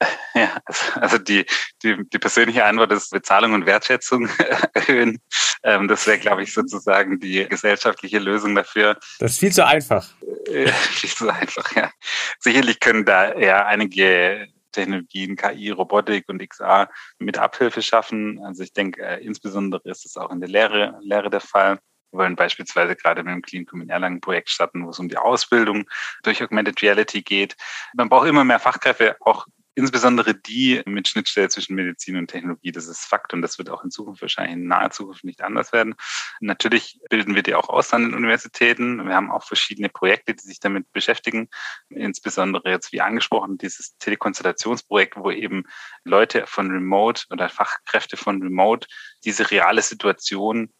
Ja, 0.34 0.60
also 0.94 1.18
die, 1.18 1.46
die, 1.82 1.96
die 2.12 2.18
persönliche 2.18 2.64
Antwort 2.64 2.92
ist 2.92 3.10
Bezahlung 3.10 3.54
und 3.54 3.66
Wertschätzung 3.66 4.28
erhöhen. 4.72 5.20
Ähm, 5.64 5.88
das 5.88 6.06
wäre, 6.06 6.18
glaube 6.18 6.44
ich, 6.44 6.52
sozusagen 6.52 7.18
die 7.18 7.48
gesellschaftliche 7.48 8.20
Lösung 8.20 8.54
dafür. 8.54 8.96
Das 9.18 9.32
ist 9.32 9.40
viel 9.40 9.52
zu 9.52 9.66
einfach. 9.66 10.06
Äh, 10.46 10.68
viel 10.72 11.10
zu 11.10 11.28
einfach, 11.28 11.74
ja. 11.74 11.90
Sicherlich 12.38 12.78
können 12.78 13.04
da 13.04 13.36
ja 13.36 13.66
einige 13.66 14.46
Technologien, 14.72 15.36
KI, 15.36 15.70
Robotik 15.70 16.28
und 16.28 16.46
XR 16.46 16.88
mit 17.18 17.38
Abhilfe 17.38 17.82
schaffen. 17.82 18.40
Also 18.44 18.62
ich 18.62 18.72
denke, 18.72 19.02
äh, 19.02 19.24
insbesondere 19.24 19.82
ist 19.84 20.06
es 20.06 20.16
auch 20.16 20.30
in 20.30 20.40
der 20.40 20.48
Lehre, 20.48 20.98
Lehre 21.00 21.30
der 21.30 21.40
Fall. 21.40 21.80
Wir 22.10 22.20
wollen 22.20 22.36
beispielsweise 22.36 22.96
gerade 22.96 23.22
mit 23.22 23.34
dem 23.34 23.42
Clean 23.42 23.66
in 23.82 23.90
Erlangen 23.90 24.20
Projekt 24.20 24.50
starten, 24.50 24.86
wo 24.86 24.90
es 24.90 24.98
um 24.98 25.08
die 25.08 25.18
Ausbildung 25.18 25.88
durch 26.22 26.42
Augmented 26.42 26.80
Reality 26.80 27.22
geht. 27.22 27.56
Man 27.94 28.08
braucht 28.08 28.28
immer 28.28 28.44
mehr 28.44 28.60
Fachkräfte, 28.60 29.16
auch 29.20 29.46
insbesondere 29.78 30.34
die 30.34 30.82
mit 30.86 31.06
Schnittstelle 31.06 31.48
zwischen 31.48 31.76
Medizin 31.76 32.16
und 32.16 32.26
Technologie. 32.26 32.72
Das 32.72 32.88
ist 32.88 33.04
Fakt 33.04 33.32
und 33.32 33.42
das 33.42 33.58
wird 33.58 33.70
auch 33.70 33.84
in 33.84 33.92
Zukunft 33.92 34.20
wahrscheinlich 34.20 34.54
in 34.54 34.66
naher 34.66 34.90
Zukunft 34.90 35.22
nicht 35.22 35.40
anders 35.40 35.72
werden. 35.72 35.94
Natürlich 36.40 36.98
bilden 37.08 37.36
wir 37.36 37.44
die 37.44 37.54
auch 37.54 37.68
aus 37.68 37.92
an 37.92 38.02
den 38.02 38.14
Universitäten. 38.14 39.06
Wir 39.06 39.14
haben 39.14 39.30
auch 39.30 39.44
verschiedene 39.44 39.88
Projekte, 39.88 40.34
die 40.34 40.42
sich 40.42 40.58
damit 40.58 40.90
beschäftigen. 40.92 41.48
Insbesondere 41.90 42.68
jetzt, 42.70 42.90
wie 42.90 43.00
angesprochen, 43.00 43.56
dieses 43.56 43.96
Telekonstellationsprojekt, 43.98 45.16
wo 45.16 45.30
eben 45.30 45.62
Leute 46.02 46.48
von 46.48 46.72
Remote 46.72 47.26
oder 47.30 47.48
Fachkräfte 47.48 48.16
von 48.16 48.42
Remote 48.42 48.88
diese 49.24 49.48
reale 49.48 49.82
Situation 49.82 50.72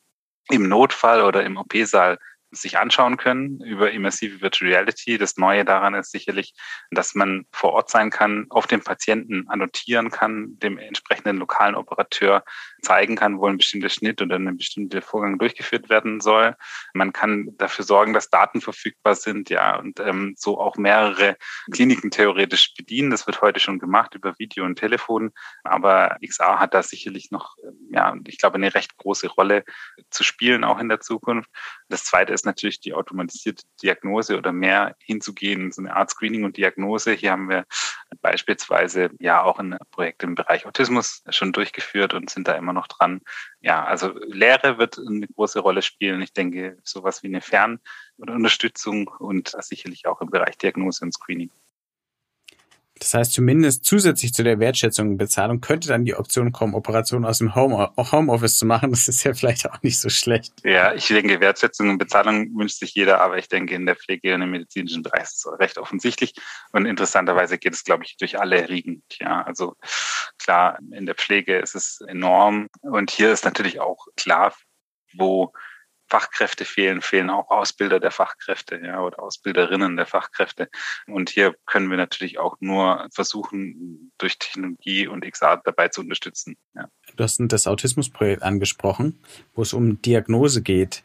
im 0.51 0.69
Notfall 0.69 1.23
oder 1.23 1.45
im 1.45 1.57
OP-Saal 1.57 2.19
sich 2.51 2.79
anschauen 2.79 3.17
können 3.17 3.61
über 3.61 3.91
immersive 3.91 4.41
Virtual 4.41 4.71
Reality. 4.71 5.19
Das 5.19 5.37
Neue 5.37 5.65
daran 5.65 5.95
ist 5.95 6.11
sicherlich, 6.11 6.55
dass 6.91 7.15
man 7.15 7.47
vor 7.53 7.73
Ort 7.73 7.91
sein 7.91 8.11
kann, 8.11 8.47
auf 8.51 8.67
den 8.67 8.83
Patienten 8.83 9.49
annotieren 9.49 10.11
kann, 10.11 10.59
dem 10.59 10.79
entsprechenden 10.79 11.37
lokalen 11.37 11.75
Operateur 11.75 12.45
zeigen 12.83 13.17
kann, 13.17 13.39
wo 13.39 13.47
ein 13.47 13.59
bestimmter 13.59 13.91
Schnitt 13.91 14.23
oder 14.23 14.37
ein 14.37 14.57
bestimmter 14.57 15.03
Vorgang 15.03 15.39
durchgeführt 15.39 15.91
werden 15.91 16.21
soll. 16.21 16.57
Man 16.95 17.13
kann 17.13 17.51
dafür 17.59 17.85
sorgen, 17.85 18.15
dass 18.15 18.31
Daten 18.31 18.61
verfügbar 18.61 19.15
sind, 19.15 19.51
ja, 19.51 19.77
und 19.77 20.01
ähm, 20.01 20.35
so 20.37 20.59
auch 20.59 20.77
mehrere 20.77 21.37
Kliniken 21.71 22.11
theoretisch 22.11 22.75
bedienen. 22.75 23.11
Das 23.11 23.27
wird 23.27 23.43
heute 23.43 23.61
schon 23.61 23.79
gemacht 23.79 24.15
über 24.15 24.39
Video 24.39 24.65
und 24.65 24.77
Telefon, 24.77 25.33
aber 25.65 26.17
XR 26.27 26.59
hat 26.59 26.73
da 26.73 26.83
sicherlich 26.83 27.31
noch, 27.31 27.57
ja, 27.91 28.17
ich 28.27 28.39
glaube, 28.39 28.55
eine 28.55 28.75
recht 28.75 28.97
große 28.97 29.29
Rolle 29.29 29.65
zu 30.11 30.25
spielen, 30.25 30.65
auch 30.65 30.79
in 30.79 30.89
der 30.89 31.01
Zukunft. 31.01 31.51
Das 31.89 32.05
zweite 32.05 32.38
ist 32.39 32.47
natürlich 32.47 32.81
die 32.81 32.95
automatisierte 32.95 33.65
Diagnose 33.83 34.39
oder 34.39 34.53
mehr 34.53 34.97
hinzugehen, 35.01 35.73
so 35.73 35.83
eine 35.83 35.95
Art 35.95 36.11
Screening 36.11 36.45
und 36.45 36.57
Diagnose. 36.57 37.13
Hier 37.13 37.33
haben 37.33 37.49
wir 37.49 37.67
beispielsweise 38.21 39.11
ja 39.19 39.43
auch 39.43 39.59
ein 39.59 39.77
Projekt 39.91 40.23
im 40.23 40.35
Bereich 40.35 40.67
Autismus 40.67 41.23
schon 41.31 41.53
durchgeführt 41.53 42.15
und 42.15 42.31
sind 42.31 42.49
da 42.49 42.53
immer 42.55 42.73
noch 42.73 42.87
dran. 42.87 43.21
Ja, 43.61 43.85
also 43.85 44.13
Lehre 44.27 44.79
wird 44.79 44.99
eine 44.99 45.27
große 45.27 45.61
Rolle 45.61 45.83
spielen. 45.83 46.23
Ich 46.23 46.33
denke, 46.33 46.79
sowas 46.85 47.23
wie 47.23 47.29
eine 47.29 47.41
Fern- 47.41 47.81
oder 48.19 48.35
Unterstützung 48.35 49.09
und 49.19 49.55
sicherlich 49.61 50.07
auch 50.07 50.21
im 50.21 50.31
Bereich 50.31 50.57
Diagnose 50.59 51.05
und 51.05 51.13
Screening. 51.13 51.51
Das 52.99 53.15
heißt, 53.15 53.33
zumindest 53.33 53.85
zusätzlich 53.85 54.33
zu 54.35 54.43
der 54.43 54.59
Wertschätzung 54.59 55.11
und 55.11 55.17
Bezahlung 55.17 55.61
könnte 55.61 55.89
dann 55.89 56.05
die 56.05 56.15
Option 56.15 56.53
kommen, 56.53 56.75
Operationen 56.75 57.25
aus 57.25 57.39
dem 57.39 57.55
Home, 57.55 57.91
Homeoffice 57.97 58.59
zu 58.59 58.67
machen. 58.67 58.91
Das 58.91 59.09
ist 59.09 59.25
ja 59.25 59.35
vielleicht 59.35 59.69
auch 59.71 59.83
nicht 59.83 59.99
so 60.01 60.09
schlecht. 60.09 60.53
Ja, 60.65 60.95
ich 60.95 61.07
denke, 61.07 61.41
Wertschätzung 61.41 61.91
und 61.91 61.99
Bezahlung 61.99 62.57
wünscht 62.57 62.79
sich 62.79 62.95
jeder, 62.95 63.21
aber 63.21 63.39
ich 63.39 63.49
denke, 63.49 63.75
in 63.75 63.87
der 63.87 63.97
Pflege 63.97 64.35
und 64.35 64.43
im 64.43 64.51
medizinischen 64.51 65.03
Bereich 65.03 65.25
ist 65.25 65.47
es 65.47 65.59
recht 65.59 65.79
offensichtlich. 65.79 66.35
Und 66.73 66.87
interessanterweise 66.87 67.59
geht 67.59 67.75
es, 67.75 67.85
glaube 67.85 68.05
ich, 68.05 68.17
durch 68.17 68.39
alle 68.39 68.69
Riegen. 68.69 69.03
Ja, 69.21 69.43
also 69.43 69.77
klar, 70.39 70.79
in 70.93 71.07
der 71.07 71.15
Pflege 71.15 71.59
ist 71.59 71.75
es 71.75 72.01
enorm. 72.07 72.69
Und 72.81 73.11
hier 73.11 73.33
ist 73.33 73.45
natürlich 73.45 73.81
auch 73.81 74.07
klar, 74.17 74.55
wo 75.15 75.53
Fachkräfte 76.09 76.65
fehlen, 76.65 77.01
fehlen 77.03 77.31
auch 77.31 77.51
Ausbilder 77.51 78.01
der 78.01 78.11
Fachkräfte 78.11 78.81
ja, 78.83 79.01
oder 79.01 79.23
Ausbilderinnen 79.23 79.97
der 79.97 80.07
Fachkräfte. 80.07 80.69
Und 81.07 81.31
hier 81.31 81.55
können 81.67 81.91
wir 81.91 81.97
natürlich 81.97 82.39
auch 82.39 82.57
nur 82.61 83.09
versuchen, 83.13 84.13
durch 84.19 84.39
Technologie 84.39 85.07
und 85.07 85.25
XR 85.25 85.61
dabei 85.65 85.89
zu 85.89 86.01
unterstützen. 86.01 86.57
Ja. 86.75 86.89
Du 87.17 87.25
hast 87.25 87.39
das 87.41 87.67
Autismusprojekt 87.67 88.43
angesprochen, 88.43 89.23
wo 89.55 89.63
es 89.63 89.73
um 89.73 90.01
Diagnose 90.03 90.63
geht. 90.63 91.03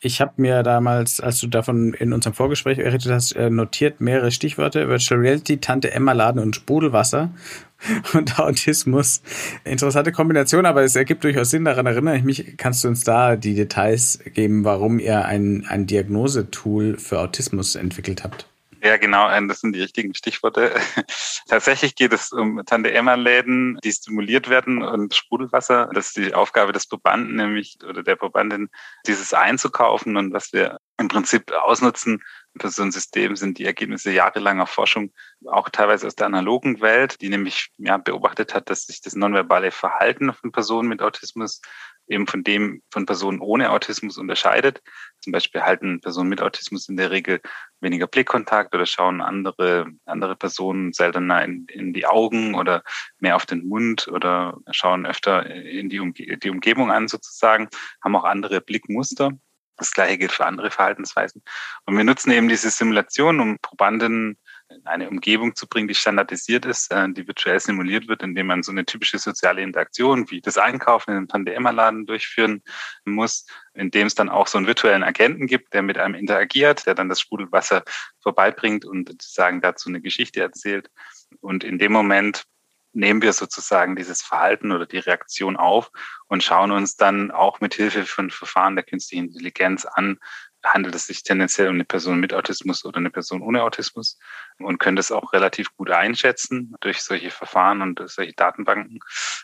Ich 0.00 0.20
habe 0.20 0.34
mir 0.36 0.62
damals, 0.62 1.20
als 1.20 1.40
du 1.40 1.48
davon 1.48 1.92
in 1.92 2.12
unserem 2.12 2.32
Vorgespräch 2.32 2.78
berichtet 2.78 3.10
hast, 3.10 3.32
äh, 3.32 3.50
notiert 3.50 4.00
mehrere 4.00 4.30
Stichworte. 4.30 4.88
Virtual 4.88 5.18
Reality, 5.18 5.58
Tante 5.58 5.90
Emma 5.90 6.12
Laden 6.12 6.40
und 6.40 6.54
Sprudelwasser 6.54 7.30
und 8.14 8.38
Autismus. 8.38 9.22
Interessante 9.64 10.12
Kombination, 10.12 10.66
aber 10.66 10.84
es 10.84 10.94
ergibt 10.94 11.24
durchaus 11.24 11.50
Sinn. 11.50 11.64
Daran 11.64 11.86
erinnere 11.86 12.16
ich 12.16 12.22
mich. 12.22 12.56
Kannst 12.56 12.84
du 12.84 12.88
uns 12.88 13.02
da 13.02 13.34
die 13.34 13.54
Details 13.54 14.20
geben, 14.34 14.64
warum 14.64 15.00
ihr 15.00 15.24
ein, 15.24 15.66
ein 15.68 15.86
Diagnosetool 15.86 16.96
für 16.96 17.18
Autismus 17.18 17.74
entwickelt 17.74 18.22
habt? 18.22 18.46
Ja, 18.82 18.96
genau, 18.96 19.28
äh, 19.28 19.46
das 19.46 19.60
sind 19.60 19.74
die 19.74 19.82
richtigen 19.82 20.14
Stichworte. 20.14 20.72
Tatsächlich 21.48 21.94
geht 21.94 22.12
es 22.12 22.32
um 22.32 22.64
Tante-Emma-Läden, 22.64 23.78
die 23.82 23.92
stimuliert 23.92 24.48
werden 24.48 24.82
und 24.82 25.14
Sprudelwasser. 25.14 25.90
Das 25.92 26.08
ist 26.08 26.16
die 26.16 26.34
Aufgabe 26.34 26.72
des 26.72 26.86
Probanden, 26.86 27.36
nämlich 27.36 27.78
oder 27.86 28.02
der 28.02 28.16
Probandin, 28.16 28.68
dieses 29.06 29.34
einzukaufen. 29.34 30.16
Und 30.16 30.32
was 30.32 30.52
wir 30.52 30.78
im 30.98 31.08
Prinzip 31.08 31.52
ausnutzen 31.52 32.22
für 32.60 32.68
so 32.68 32.82
ein 32.82 32.92
System, 32.92 33.36
sind 33.36 33.58
die 33.58 33.64
Ergebnisse 33.64 34.12
jahrelanger 34.12 34.66
Forschung, 34.66 35.12
auch 35.46 35.68
teilweise 35.70 36.06
aus 36.06 36.14
der 36.14 36.26
analogen 36.26 36.80
Welt, 36.80 37.20
die 37.20 37.28
nämlich 37.28 37.70
ja, 37.78 37.96
beobachtet 37.96 38.54
hat, 38.54 38.70
dass 38.70 38.86
sich 38.86 39.00
das 39.00 39.14
nonverbale 39.14 39.70
Verhalten 39.70 40.32
von 40.32 40.52
Personen 40.52 40.88
mit 40.88 41.02
Autismus 41.02 41.60
eben 42.08 42.26
von 42.26 42.42
dem 42.42 42.82
von 42.90 43.06
Personen 43.06 43.40
ohne 43.40 43.70
Autismus 43.70 44.18
unterscheidet. 44.18 44.82
Zum 45.20 45.32
Beispiel 45.32 45.62
halten 45.62 46.00
Personen 46.00 46.28
mit 46.28 46.40
Autismus 46.40 46.88
in 46.88 46.96
der 46.96 47.10
Regel 47.10 47.40
weniger 47.80 48.06
Blickkontakt 48.06 48.74
oder 48.74 48.86
schauen 48.86 49.20
andere, 49.20 49.86
andere 50.04 50.36
Personen 50.36 50.92
seltener 50.92 51.44
in, 51.44 51.66
in 51.68 51.92
die 51.92 52.06
Augen 52.06 52.54
oder 52.54 52.82
mehr 53.18 53.36
auf 53.36 53.46
den 53.46 53.66
Mund 53.66 54.08
oder 54.08 54.56
schauen 54.70 55.06
öfter 55.06 55.46
in 55.46 55.88
die, 55.88 56.00
Umge 56.00 56.12
die 56.14 56.50
Umgebung 56.50 56.90
an 56.90 57.08
sozusagen, 57.08 57.68
haben 58.02 58.16
auch 58.16 58.24
andere 58.24 58.60
Blickmuster. 58.60 59.32
Das 59.76 59.92
gleiche 59.92 60.18
gilt 60.18 60.32
für 60.32 60.44
andere 60.44 60.70
Verhaltensweisen. 60.72 61.42
Und 61.86 61.96
wir 61.96 62.02
nutzen 62.02 62.32
eben 62.32 62.48
diese 62.48 62.70
Simulation, 62.70 63.38
um 63.38 63.58
Probanden 63.62 64.36
in 64.70 64.86
eine 64.86 65.08
Umgebung 65.08 65.54
zu 65.54 65.66
bringen, 65.66 65.88
die 65.88 65.94
standardisiert 65.94 66.66
ist, 66.66 66.92
äh, 66.92 67.08
die 67.10 67.26
virtuell 67.26 67.58
simuliert 67.58 68.08
wird, 68.08 68.22
indem 68.22 68.48
man 68.48 68.62
so 68.62 68.70
eine 68.70 68.84
typische 68.84 69.18
soziale 69.18 69.62
Interaktion 69.62 70.30
wie 70.30 70.40
das 70.40 70.58
Einkaufen 70.58 71.10
in 71.10 71.16
einem 71.16 71.28
Tante-Emma-Laden 71.28 72.06
durchführen 72.06 72.62
muss, 73.04 73.46
indem 73.74 74.06
es 74.06 74.14
dann 74.14 74.28
auch 74.28 74.46
so 74.46 74.58
einen 74.58 74.66
virtuellen 74.66 75.02
Agenten 75.02 75.46
gibt, 75.46 75.72
der 75.72 75.82
mit 75.82 75.98
einem 75.98 76.14
interagiert, 76.14 76.86
der 76.86 76.94
dann 76.94 77.08
das 77.08 77.20
Sprudelwasser 77.20 77.84
vorbeibringt 78.20 78.84
und 78.84 79.08
sozusagen 79.08 79.60
dazu 79.60 79.88
eine 79.88 80.00
Geschichte 80.00 80.40
erzählt. 80.40 80.90
Und 81.40 81.64
in 81.64 81.78
dem 81.78 81.92
Moment 81.92 82.44
nehmen 82.92 83.22
wir 83.22 83.32
sozusagen 83.32 83.96
dieses 83.96 84.22
Verhalten 84.22 84.72
oder 84.72 84.86
die 84.86 84.98
Reaktion 84.98 85.56
auf 85.56 85.90
und 86.26 86.42
schauen 86.42 86.70
uns 86.70 86.96
dann 86.96 87.30
auch 87.30 87.60
mit 87.60 87.74
Hilfe 87.74 88.04
von 88.04 88.30
Verfahren 88.30 88.76
der 88.76 88.84
künstlichen 88.84 89.26
Intelligenz 89.26 89.84
an, 89.84 90.18
handelt 90.72 90.94
es 90.94 91.06
sich 91.06 91.22
tendenziell 91.22 91.68
um 91.68 91.74
eine 91.74 91.84
Person 91.84 92.20
mit 92.20 92.34
Autismus 92.34 92.84
oder 92.84 92.98
eine 92.98 93.10
Person 93.10 93.42
ohne 93.42 93.62
Autismus 93.62 94.18
und 94.58 94.78
können 94.78 94.96
das 94.96 95.12
auch 95.12 95.32
relativ 95.32 95.74
gut 95.76 95.90
einschätzen 95.90 96.74
durch 96.80 97.02
solche 97.02 97.30
Verfahren 97.30 97.82
und 97.82 98.02
solche 98.06 98.32
Datenbanken. 98.32 99.00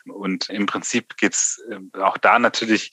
Und 0.07 0.49
im 0.49 0.67
Prinzip 0.67 1.17
geht 1.17 1.35
es 1.35 1.63
äh, 1.71 2.01
auch 2.01 2.19
da 2.19 2.39
natürlich 2.39 2.93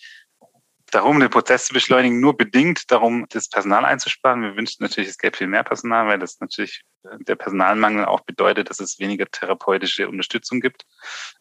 darum, 0.91 1.19
den 1.19 1.29
Prozess 1.29 1.65
zu 1.65 1.73
beschleunigen, 1.73 2.19
nur 2.19 2.35
bedingt 2.37 2.91
darum, 2.91 3.25
das 3.29 3.49
Personal 3.49 3.85
einzusparen. 3.85 4.41
Wir 4.41 4.55
wünschen 4.55 4.83
natürlich, 4.83 5.09
es 5.09 5.17
gäbe 5.17 5.37
viel 5.37 5.47
mehr 5.47 5.63
Personal, 5.63 6.07
weil 6.07 6.19
das 6.19 6.39
natürlich 6.39 6.83
äh, 7.03 7.17
der 7.19 7.35
Personalmangel 7.35 8.05
auch 8.05 8.21
bedeutet, 8.21 8.69
dass 8.69 8.79
es 8.79 8.99
weniger 8.99 9.25
therapeutische 9.25 10.07
Unterstützung 10.07 10.59
gibt. 10.59 10.85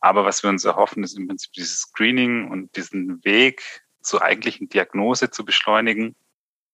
Aber 0.01 0.25
was 0.25 0.43
wir 0.43 0.51
uns 0.51 0.65
erhoffen, 0.65 1.05
ist 1.05 1.19
im 1.19 1.29
Prinzip 1.29 1.53
dieses 1.53 1.81
Screening 1.81 2.51
und 2.51 2.75
diesen 2.77 3.23
Weg 3.25 3.63
zur 4.03 4.23
eigentlichen 4.23 4.69
Diagnose 4.69 5.31
zu 5.31 5.45
beschleunigen 5.45 6.17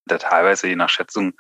der 0.07 0.19
teilweise 0.19 0.69
je 0.69 0.77
nach 0.77 0.89
Schätzung 0.89 1.35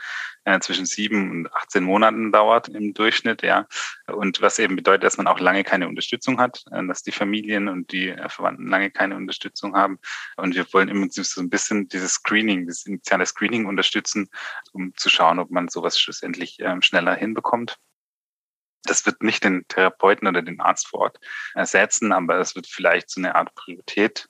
äh, 0.45 0.61
zwischen 0.61 0.87
sieben 0.87 1.31
und 1.31 1.53
18 1.55 1.83
Monaten 1.83 2.33
dauert 2.33 2.69
im 2.69 2.95
Durchschnitt, 2.95 3.43
ja. 3.43 3.67
Und 4.07 4.41
was 4.41 4.59
eben 4.59 4.77
bedeutet, 4.77 5.05
dass 5.05 5.17
man 5.17 5.27
auch 5.27 5.41
lange 5.41 5.65
keine 5.65 5.89
Unterstützung 5.89 6.39
hat, 6.39 6.65
äh, 6.71 6.85
dass 6.87 7.03
die 7.03 7.13
Familien 7.13 7.69
und 7.69 7.93
die 7.93 8.11
äh, 8.11 8.29
Verwandten 8.29 8.69
lange 8.69 8.91
keine 8.91 9.17
Unterstützung 9.17 9.75
haben. 9.77 9.99
Und 10.37 10.55
wir 10.55 10.73
wollen 10.73 10.89
im 10.89 11.01
Prinzip 11.01 11.25
so 11.25 11.41
ein 11.41 11.51
bisschen 11.51 11.89
dieses 11.89 12.15
Screening, 12.15 12.67
das 12.67 12.87
initiale 12.87 13.27
Screening 13.27 13.67
unterstützen, 13.67 14.29
um 14.73 14.95
zu 14.97 15.09
schauen, 15.09 15.39
ob 15.39 15.51
man 15.51 15.69
sowas 15.69 15.99
schlussendlich 15.99 16.59
ähm, 16.61 16.83
schneller 16.83 17.15
hinbekommt. 17.15 17.77
Das 18.85 19.05
wird 19.05 19.23
nicht 19.23 19.43
den 19.43 19.67
Therapeuten 19.67 20.29
oder 20.29 20.43
den 20.43 20.61
Arzt 20.61 20.87
vor 20.89 21.01
Ort 21.01 21.19
ersetzen, 21.55 22.13
aber 22.13 22.39
es 22.39 22.55
wird 22.55 22.69
vielleicht 22.69 23.11
so 23.11 23.21
eine 23.21 23.35
Art 23.35 23.53
Priorität 23.57 24.29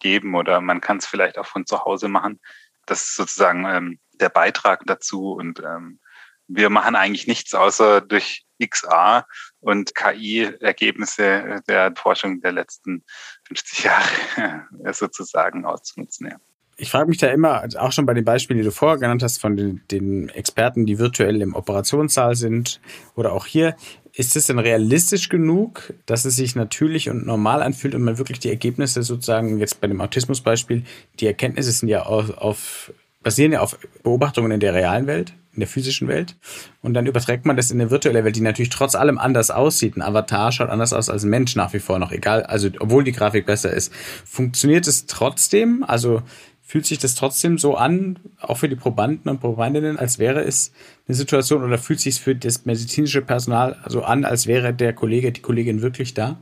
geben 0.00 0.34
oder 0.34 0.60
man 0.60 0.82
kann 0.82 0.98
es 0.98 1.06
vielleicht 1.06 1.38
auch 1.38 1.46
von 1.46 1.64
zu 1.64 1.84
Hause 1.84 2.08
machen 2.08 2.38
das 2.86 3.02
ist 3.02 3.16
sozusagen 3.16 3.64
ähm, 3.66 3.98
der 4.14 4.28
Beitrag 4.28 4.82
dazu. 4.86 5.32
Und 5.32 5.60
ähm, 5.60 6.00
wir 6.46 6.70
machen 6.70 6.96
eigentlich 6.96 7.26
nichts 7.26 7.54
außer 7.54 8.00
durch 8.00 8.44
XA 8.62 9.26
und 9.60 9.94
KI-Ergebnisse 9.94 11.62
der 11.68 11.92
Forschung 11.96 12.40
der 12.40 12.52
letzten 12.52 13.04
50 13.48 13.84
Jahre 13.84 14.66
sozusagen 14.92 15.64
auszunutzen. 15.64 16.28
Ja. 16.28 16.36
Ich 16.76 16.90
frage 16.90 17.08
mich 17.08 17.18
da 17.18 17.28
immer, 17.28 17.64
auch 17.78 17.92
schon 17.92 18.06
bei 18.06 18.14
den 18.14 18.24
Beispielen, 18.24 18.58
die 18.58 18.64
du 18.64 18.72
vorher 18.72 18.98
genannt 18.98 19.22
hast, 19.22 19.40
von 19.40 19.56
den, 19.56 19.82
den 19.90 20.28
Experten, 20.30 20.86
die 20.86 20.98
virtuell 20.98 21.40
im 21.40 21.54
Operationssaal 21.54 22.34
sind 22.34 22.80
oder 23.14 23.32
auch 23.32 23.46
hier, 23.46 23.76
Ist 24.16 24.36
es 24.36 24.46
denn 24.46 24.60
realistisch 24.60 25.28
genug, 25.28 25.92
dass 26.06 26.24
es 26.24 26.36
sich 26.36 26.54
natürlich 26.54 27.10
und 27.10 27.26
normal 27.26 27.62
anfühlt 27.62 27.96
und 27.96 28.02
man 28.02 28.18
wirklich 28.18 28.38
die 28.38 28.48
Ergebnisse 28.48 29.02
sozusagen, 29.02 29.58
jetzt 29.58 29.80
bei 29.80 29.88
dem 29.88 30.00
Autismusbeispiel, 30.00 30.84
die 31.18 31.26
Erkenntnisse 31.26 31.72
sind 31.72 31.88
ja 31.88 32.04
auf, 32.04 32.30
auf 32.38 32.92
basieren 33.24 33.52
ja 33.52 33.60
auf 33.60 33.76
Beobachtungen 34.04 34.52
in 34.52 34.60
der 34.60 34.74
realen 34.74 35.08
Welt, 35.08 35.34
in 35.54 35.60
der 35.60 35.68
physischen 35.68 36.06
Welt. 36.06 36.36
Und 36.82 36.94
dann 36.94 37.06
überträgt 37.06 37.44
man 37.44 37.56
das 37.56 37.72
in 37.72 37.80
eine 37.80 37.90
virtuelle 37.90 38.22
Welt, 38.22 38.36
die 38.36 38.40
natürlich 38.40 38.70
trotz 38.70 38.94
allem 38.94 39.18
anders 39.18 39.50
aussieht. 39.50 39.96
Ein 39.96 40.02
Avatar 40.02 40.52
schaut 40.52 40.68
anders 40.68 40.92
aus 40.92 41.08
als 41.08 41.24
ein 41.24 41.30
Mensch 41.30 41.56
nach 41.56 41.72
wie 41.72 41.80
vor 41.80 41.98
noch, 41.98 42.12
egal, 42.12 42.44
also 42.44 42.68
obwohl 42.78 43.02
die 43.02 43.12
Grafik 43.12 43.46
besser 43.46 43.72
ist. 43.72 43.92
Funktioniert 44.24 44.86
es 44.86 45.06
trotzdem? 45.06 45.82
Also 45.82 46.22
fühlt 46.64 46.86
sich 46.86 46.98
das 46.98 47.14
trotzdem 47.14 47.58
so 47.58 47.76
an, 47.76 48.18
auch 48.40 48.56
für 48.56 48.68
die 48.68 48.76
Probanden 48.76 49.30
und 49.30 49.40
Probandinnen, 49.40 49.98
als 49.98 50.18
wäre 50.18 50.42
es 50.42 50.72
eine 51.06 51.14
Situation 51.14 51.62
oder 51.62 51.78
fühlt 51.78 52.00
sich 52.00 52.14
es 52.14 52.20
für 52.20 52.34
das 52.34 52.64
medizinische 52.64 53.22
Personal 53.22 53.82
so 53.86 54.02
an, 54.02 54.24
als 54.24 54.46
wäre 54.46 54.72
der 54.72 54.94
Kollege, 54.94 55.30
die 55.30 55.42
Kollegin 55.42 55.82
wirklich 55.82 56.14
da? 56.14 56.38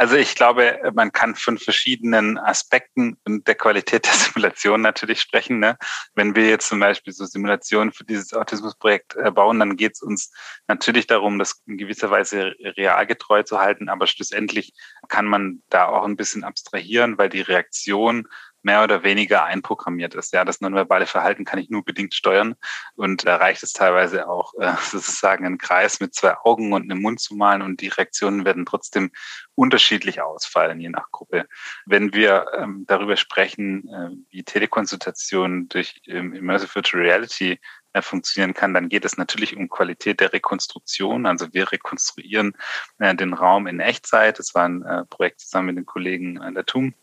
Also 0.00 0.16
ich 0.16 0.34
glaube, 0.34 0.80
man 0.94 1.12
kann 1.12 1.34
von 1.34 1.58
verschiedenen 1.58 2.38
Aspekten 2.38 3.18
der 3.26 3.54
Qualität 3.54 4.06
der 4.06 4.12
Simulation 4.14 4.80
natürlich 4.80 5.20
sprechen. 5.20 5.58
Ne? 5.58 5.76
Wenn 6.14 6.34
wir 6.34 6.48
jetzt 6.48 6.68
zum 6.68 6.80
Beispiel 6.80 7.12
so 7.12 7.26
Simulationen 7.26 7.92
für 7.92 8.04
dieses 8.04 8.32
Autismusprojekt 8.32 9.16
äh, 9.16 9.30
bauen, 9.30 9.58
dann 9.58 9.76
geht 9.76 9.96
es 9.96 10.02
uns 10.02 10.32
natürlich 10.68 11.06
darum, 11.06 11.38
das 11.38 11.62
in 11.66 11.76
gewisser 11.76 12.10
Weise 12.10 12.54
realgetreu 12.78 13.42
zu 13.42 13.58
halten, 13.58 13.90
aber 13.90 14.06
schlussendlich 14.06 14.72
kann 15.08 15.26
man 15.26 15.62
da 15.68 15.88
auch 15.88 16.04
ein 16.04 16.16
bisschen 16.16 16.44
abstrahieren, 16.44 17.18
weil 17.18 17.28
die 17.28 17.42
Reaktion 17.42 18.26
mehr 18.62 18.82
oder 18.84 19.02
weniger 19.02 19.44
einprogrammiert 19.44 20.14
ist. 20.14 20.32
Ja, 20.32 20.44
das 20.44 20.60
nonverbale 20.60 21.06
Verhalten 21.06 21.44
kann 21.44 21.58
ich 21.58 21.70
nur 21.70 21.84
bedingt 21.84 22.14
steuern 22.14 22.54
und 22.94 23.26
da 23.26 23.36
reicht 23.36 23.62
es 23.62 23.72
teilweise 23.72 24.28
auch 24.28 24.52
äh, 24.58 24.72
sozusagen 24.90 25.46
einen 25.46 25.58
Kreis 25.58 26.00
mit 26.00 26.14
zwei 26.14 26.36
Augen 26.38 26.72
und 26.72 26.82
einem 26.82 27.02
Mund 27.02 27.20
zu 27.20 27.34
malen 27.34 27.62
und 27.62 27.80
die 27.80 27.88
Reaktionen 27.88 28.44
werden 28.44 28.66
trotzdem 28.66 29.10
unterschiedlich 29.54 30.22
ausfallen, 30.22 30.80
je 30.80 30.88
nach 30.88 31.10
Gruppe. 31.10 31.46
Wenn 31.86 32.14
wir 32.14 32.46
ähm, 32.56 32.84
darüber 32.86 33.16
sprechen, 33.16 33.88
äh, 33.88 34.10
wie 34.30 34.42
Telekonsultation 34.42 35.68
durch 35.68 36.00
ähm, 36.06 36.32
Immersive 36.32 36.74
Virtual 36.74 37.02
Reality 37.02 37.58
äh, 37.92 38.02
funktionieren 38.02 38.54
kann, 38.54 38.72
dann 38.72 38.88
geht 38.88 39.04
es 39.04 39.16
natürlich 39.16 39.56
um 39.56 39.68
Qualität 39.68 40.20
der 40.20 40.32
Rekonstruktion. 40.32 41.26
Also 41.26 41.52
wir 41.52 41.72
rekonstruieren 41.72 42.56
äh, 43.00 43.14
den 43.16 43.34
Raum 43.34 43.66
in 43.66 43.80
Echtzeit. 43.80 44.38
Das 44.38 44.54
war 44.54 44.64
ein 44.64 44.82
äh, 44.82 45.04
Projekt 45.06 45.40
zusammen 45.40 45.66
mit 45.66 45.76
den 45.76 45.86
Kollegen 45.86 46.38
an 46.38 46.54
der 46.54 46.64
TUM. 46.64 46.94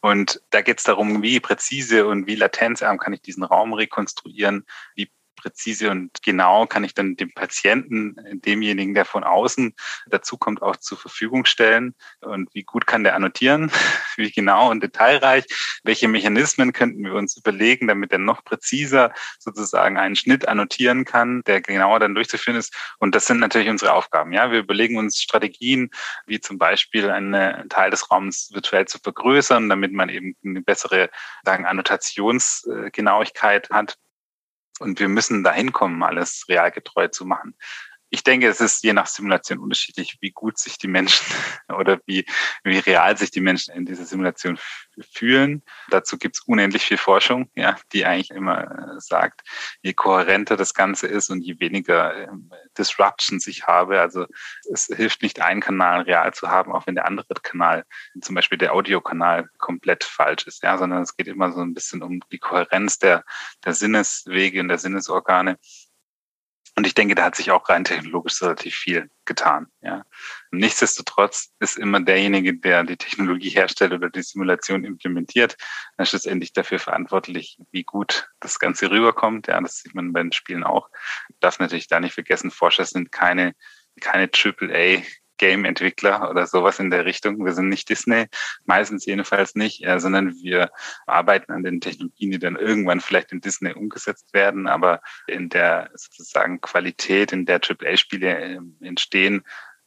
Und 0.00 0.40
da 0.50 0.62
geht 0.62 0.78
es 0.78 0.84
darum, 0.84 1.22
wie 1.22 1.40
präzise 1.40 2.06
und 2.06 2.26
wie 2.26 2.34
latenzarm 2.34 2.98
kann 2.98 3.12
ich 3.12 3.20
diesen 3.20 3.44
Raum 3.44 3.72
rekonstruieren, 3.74 4.64
wie 4.94 5.10
präzise 5.40 5.90
und 5.90 6.22
genau 6.22 6.66
kann 6.66 6.84
ich 6.84 6.94
dann 6.94 7.16
dem 7.16 7.32
Patienten, 7.32 8.16
demjenigen, 8.44 8.94
der 8.94 9.04
von 9.04 9.24
außen 9.24 9.74
dazukommt, 10.06 10.62
auch 10.62 10.76
zur 10.76 10.98
Verfügung 10.98 11.44
stellen. 11.44 11.94
Und 12.20 12.54
wie 12.54 12.62
gut 12.62 12.86
kann 12.86 13.04
der 13.04 13.14
annotieren? 13.14 13.70
Wie 14.16 14.30
genau 14.30 14.70
und 14.70 14.82
detailreich? 14.82 15.46
Welche 15.82 16.08
Mechanismen 16.08 16.72
könnten 16.72 17.04
wir 17.04 17.14
uns 17.14 17.36
überlegen, 17.36 17.88
damit 17.88 18.12
er 18.12 18.18
noch 18.18 18.44
präziser 18.44 19.12
sozusagen 19.38 19.98
einen 19.98 20.16
Schnitt 20.16 20.46
annotieren 20.46 21.04
kann, 21.04 21.42
der 21.46 21.62
genauer 21.62 22.00
dann 22.00 22.14
durchzuführen 22.14 22.58
ist? 22.58 22.74
Und 22.98 23.14
das 23.14 23.26
sind 23.26 23.40
natürlich 23.40 23.68
unsere 23.68 23.94
Aufgaben. 23.94 24.32
Ja, 24.32 24.50
wir 24.50 24.58
überlegen 24.58 24.98
uns 24.98 25.22
Strategien, 25.22 25.90
wie 26.26 26.40
zum 26.40 26.58
Beispiel 26.58 27.10
einen 27.10 27.68
Teil 27.68 27.90
des 27.90 28.10
Raums 28.10 28.50
virtuell 28.52 28.86
zu 28.86 28.98
vergrößern, 28.98 29.68
damit 29.68 29.92
man 29.92 30.08
eben 30.08 30.36
eine 30.44 30.60
bessere 30.60 31.10
sagen, 31.44 31.66
Annotationsgenauigkeit 31.66 33.70
hat 33.70 33.96
und 34.80 34.98
wir 34.98 35.08
müssen 35.08 35.44
dahin 35.44 35.72
kommen, 35.72 36.02
alles 36.02 36.46
realgetreu 36.48 37.08
zu 37.08 37.24
machen. 37.24 37.54
Ich 38.10 38.24
denke, 38.24 38.48
es 38.48 38.60
ist 38.60 38.82
je 38.82 38.92
nach 38.92 39.06
Simulation 39.06 39.58
unterschiedlich, 39.58 40.18
wie 40.20 40.32
gut 40.32 40.58
sich 40.58 40.78
die 40.78 40.88
Menschen 40.88 41.24
oder 41.68 42.00
wie, 42.06 42.26
wie 42.64 42.78
real 42.78 43.16
sich 43.16 43.30
die 43.30 43.40
Menschen 43.40 43.74
in 43.74 43.86
dieser 43.86 44.04
Simulation 44.04 44.58
fühlen. 45.12 45.62
Dazu 45.90 46.18
gibt 46.18 46.36
es 46.36 46.42
unendlich 46.42 46.84
viel 46.84 46.96
Forschung, 46.96 47.50
ja, 47.54 47.76
die 47.92 48.04
eigentlich 48.04 48.30
immer 48.30 48.64
äh, 48.64 49.00
sagt, 49.00 49.42
je 49.82 49.94
kohärenter 49.94 50.56
das 50.56 50.74
Ganze 50.74 51.06
ist 51.06 51.30
und 51.30 51.40
je 51.40 51.60
weniger 51.60 52.14
äh, 52.14 52.28
Disruptions 52.76 53.46
ich 53.46 53.66
habe. 53.66 54.00
Also 54.00 54.26
es 54.72 54.86
hilft 54.86 55.22
nicht, 55.22 55.40
einen 55.40 55.60
Kanal 55.60 56.02
real 56.02 56.34
zu 56.34 56.48
haben, 56.48 56.72
auch 56.72 56.86
wenn 56.86 56.96
der 56.96 57.06
andere 57.06 57.26
Kanal, 57.42 57.84
zum 58.20 58.34
Beispiel 58.34 58.58
der 58.58 58.74
Audiokanal, 58.74 59.48
komplett 59.58 60.04
falsch 60.04 60.46
ist, 60.46 60.62
ja, 60.62 60.76
sondern 60.78 61.02
es 61.02 61.16
geht 61.16 61.28
immer 61.28 61.52
so 61.52 61.60
ein 61.60 61.74
bisschen 61.74 62.02
um 62.02 62.20
die 62.32 62.38
Kohärenz 62.38 62.98
der, 62.98 63.24
der 63.64 63.74
Sinneswege 63.74 64.60
und 64.60 64.68
der 64.68 64.78
Sinnesorgane. 64.78 65.58
Und 66.76 66.86
ich 66.86 66.94
denke, 66.94 67.14
da 67.14 67.24
hat 67.24 67.36
sich 67.36 67.50
auch 67.50 67.68
rein 67.68 67.84
technologisch 67.84 68.40
relativ 68.42 68.74
viel 68.74 69.10
getan. 69.24 69.66
Ja. 69.82 70.04
Nichtsdestotrotz 70.50 71.50
ist 71.58 71.76
immer 71.76 72.00
derjenige, 72.00 72.56
der 72.56 72.84
die 72.84 72.96
Technologie 72.96 73.50
herstellt 73.50 73.92
oder 73.92 74.08
die 74.08 74.22
Simulation 74.22 74.84
implementiert, 74.84 75.56
dann 75.96 76.06
schlussendlich 76.06 76.52
dafür 76.52 76.78
verantwortlich, 76.78 77.58
wie 77.70 77.84
gut 77.84 78.30
das 78.40 78.58
Ganze 78.58 78.90
rüberkommt. 78.90 79.46
Ja, 79.48 79.60
das 79.60 79.78
sieht 79.78 79.94
man 79.94 80.12
bei 80.12 80.22
den 80.22 80.32
Spielen 80.32 80.64
auch. 80.64 80.88
Darf 81.40 81.58
natürlich 81.58 81.88
da 81.88 82.00
nicht 82.00 82.14
vergessen, 82.14 82.50
Forscher 82.50 82.84
sind 82.84 83.12
keine 83.12 83.54
keine 84.00 84.30
AAA 84.32 85.02
Game-Entwickler 85.40 86.30
oder 86.30 86.46
sowas 86.46 86.78
in 86.78 86.90
der 86.90 87.06
Richtung. 87.06 87.42
Wir 87.44 87.54
sind 87.54 87.70
nicht 87.70 87.88
Disney, 87.88 88.26
meistens 88.66 89.06
jedenfalls 89.06 89.54
nicht, 89.54 89.82
äh, 89.86 89.98
sondern 89.98 90.34
wir 90.34 90.70
arbeiten 91.06 91.50
an 91.50 91.62
den 91.62 91.80
Technologien, 91.80 92.30
die 92.30 92.38
dann 92.38 92.56
irgendwann 92.56 93.00
vielleicht 93.00 93.32
in 93.32 93.40
Disney 93.40 93.72
umgesetzt 93.72 94.34
werden, 94.34 94.68
aber 94.68 95.00
in 95.26 95.48
der 95.48 95.90
sozusagen 95.94 96.60
Qualität, 96.60 97.32
in 97.32 97.46
der 97.46 97.58
AAA-Spiele 97.58 98.38
äh, 98.38 98.58
entstehen, 98.82 99.42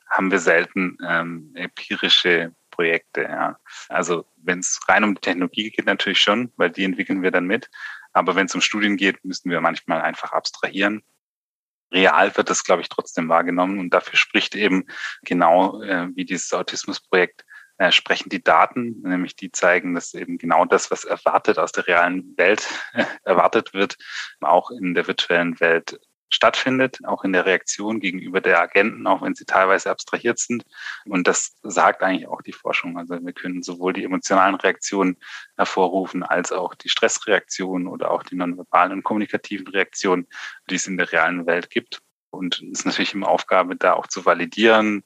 haben 0.10 0.32
wir 0.32 0.40
selten 0.40 0.98
ähm, 1.08 1.52
empirische 1.54 2.56
Projekte. 2.72 3.22
Ja. 3.22 3.60
Also 3.90 4.26
wenn 4.38 4.60
es 4.60 4.80
rein 4.88 5.04
um 5.04 5.14
die 5.14 5.22
Technologie 5.22 5.70
geht, 5.70 5.86
natürlich 5.86 6.20
schon, 6.20 6.52
weil 6.58 6.72
die 6.72 6.84
entwickeln 6.84 7.22
wir 7.22 7.30
dann 7.30 7.46
mit. 7.46 7.70
Aber 8.12 8.36
wenn 8.36 8.48
es 8.48 8.56
um 8.56 8.62
Studien 8.62 8.98
geht, 8.98 9.24
müssen 9.24 9.52
wir 9.52 9.62
manchmal 9.62 10.02
einfach 10.02 10.32
abstrahieren 10.32 11.04
real 11.94 12.36
wird 12.36 12.50
das, 12.50 12.64
glaube 12.64 12.82
ich, 12.82 12.90
trotzdem 12.90 13.30
wahrgenommen. 13.30 13.80
Und 13.80 13.94
dafür 13.94 14.18
spricht 14.18 14.56
eben 14.56 14.86
genau 15.24 15.82
äh, 15.82 16.10
wie 16.16 16.26
dieses 16.26 16.54
Autismusprojekt 16.54 17.46
äh, 17.78 17.92
sprechen 17.92 18.30
die 18.30 18.44
Daten, 18.44 19.02
nämlich 19.02 19.36
die 19.36 19.52
zeigen, 19.52 19.96
dass 19.96 20.14
eben 20.14 20.38
genau 20.38 20.66
das, 20.66 20.92
was 20.92 21.06
erwartet 21.06 21.58
aus 21.58 21.72
der 21.72 21.88
realen 21.88 22.38
Welt 22.38 22.68
erwartet 23.24 23.74
wird, 23.74 23.98
auch 24.42 24.70
in 24.72 24.94
der 24.94 25.08
virtuellen 25.08 25.60
Welt 25.60 26.00
stattfindet, 26.34 27.00
auch 27.06 27.24
in 27.24 27.32
der 27.32 27.46
Reaktion 27.46 28.00
gegenüber 28.00 28.42
der 28.42 28.62
Agenten, 28.62 29.06
auch 29.08 29.22
wenn 29.22 29.36
sie 29.36 29.46
teilweise 29.46 29.90
abstrahiert 29.90 30.40
sind. 30.40 30.66
Und 31.06 31.28
das 31.28 31.56
sagt 31.62 32.02
eigentlich 32.02 32.28
auch 32.28 32.42
die 32.42 32.54
Forschung. 32.54 32.98
Also 32.98 33.24
wir 33.24 33.34
können 33.34 33.62
sowohl 33.62 33.94
die 33.94 34.04
emotionalen 34.04 34.56
Reaktionen 34.56 35.18
hervorrufen, 35.58 36.24
als 36.24 36.52
auch 36.52 36.74
die 36.76 36.90
Stressreaktionen 36.90 37.88
oder 37.88 38.12
auch 38.12 38.24
die 38.24 38.36
nonverbalen 38.36 38.92
und 38.92 39.04
kommunikativen 39.04 39.68
Reaktionen, 39.68 40.28
die 40.70 40.76
es 40.76 40.88
in 40.88 40.98
der 40.98 41.12
realen 41.12 41.46
Welt 41.46 41.70
gibt. 41.70 42.02
Und 42.32 42.64
es 42.72 42.80
ist 42.80 42.86
natürlich 42.86 43.14
immer 43.14 43.28
Aufgabe, 43.28 43.76
da 43.76 43.94
auch 43.94 44.08
zu 44.08 44.26
validieren, 44.26 45.04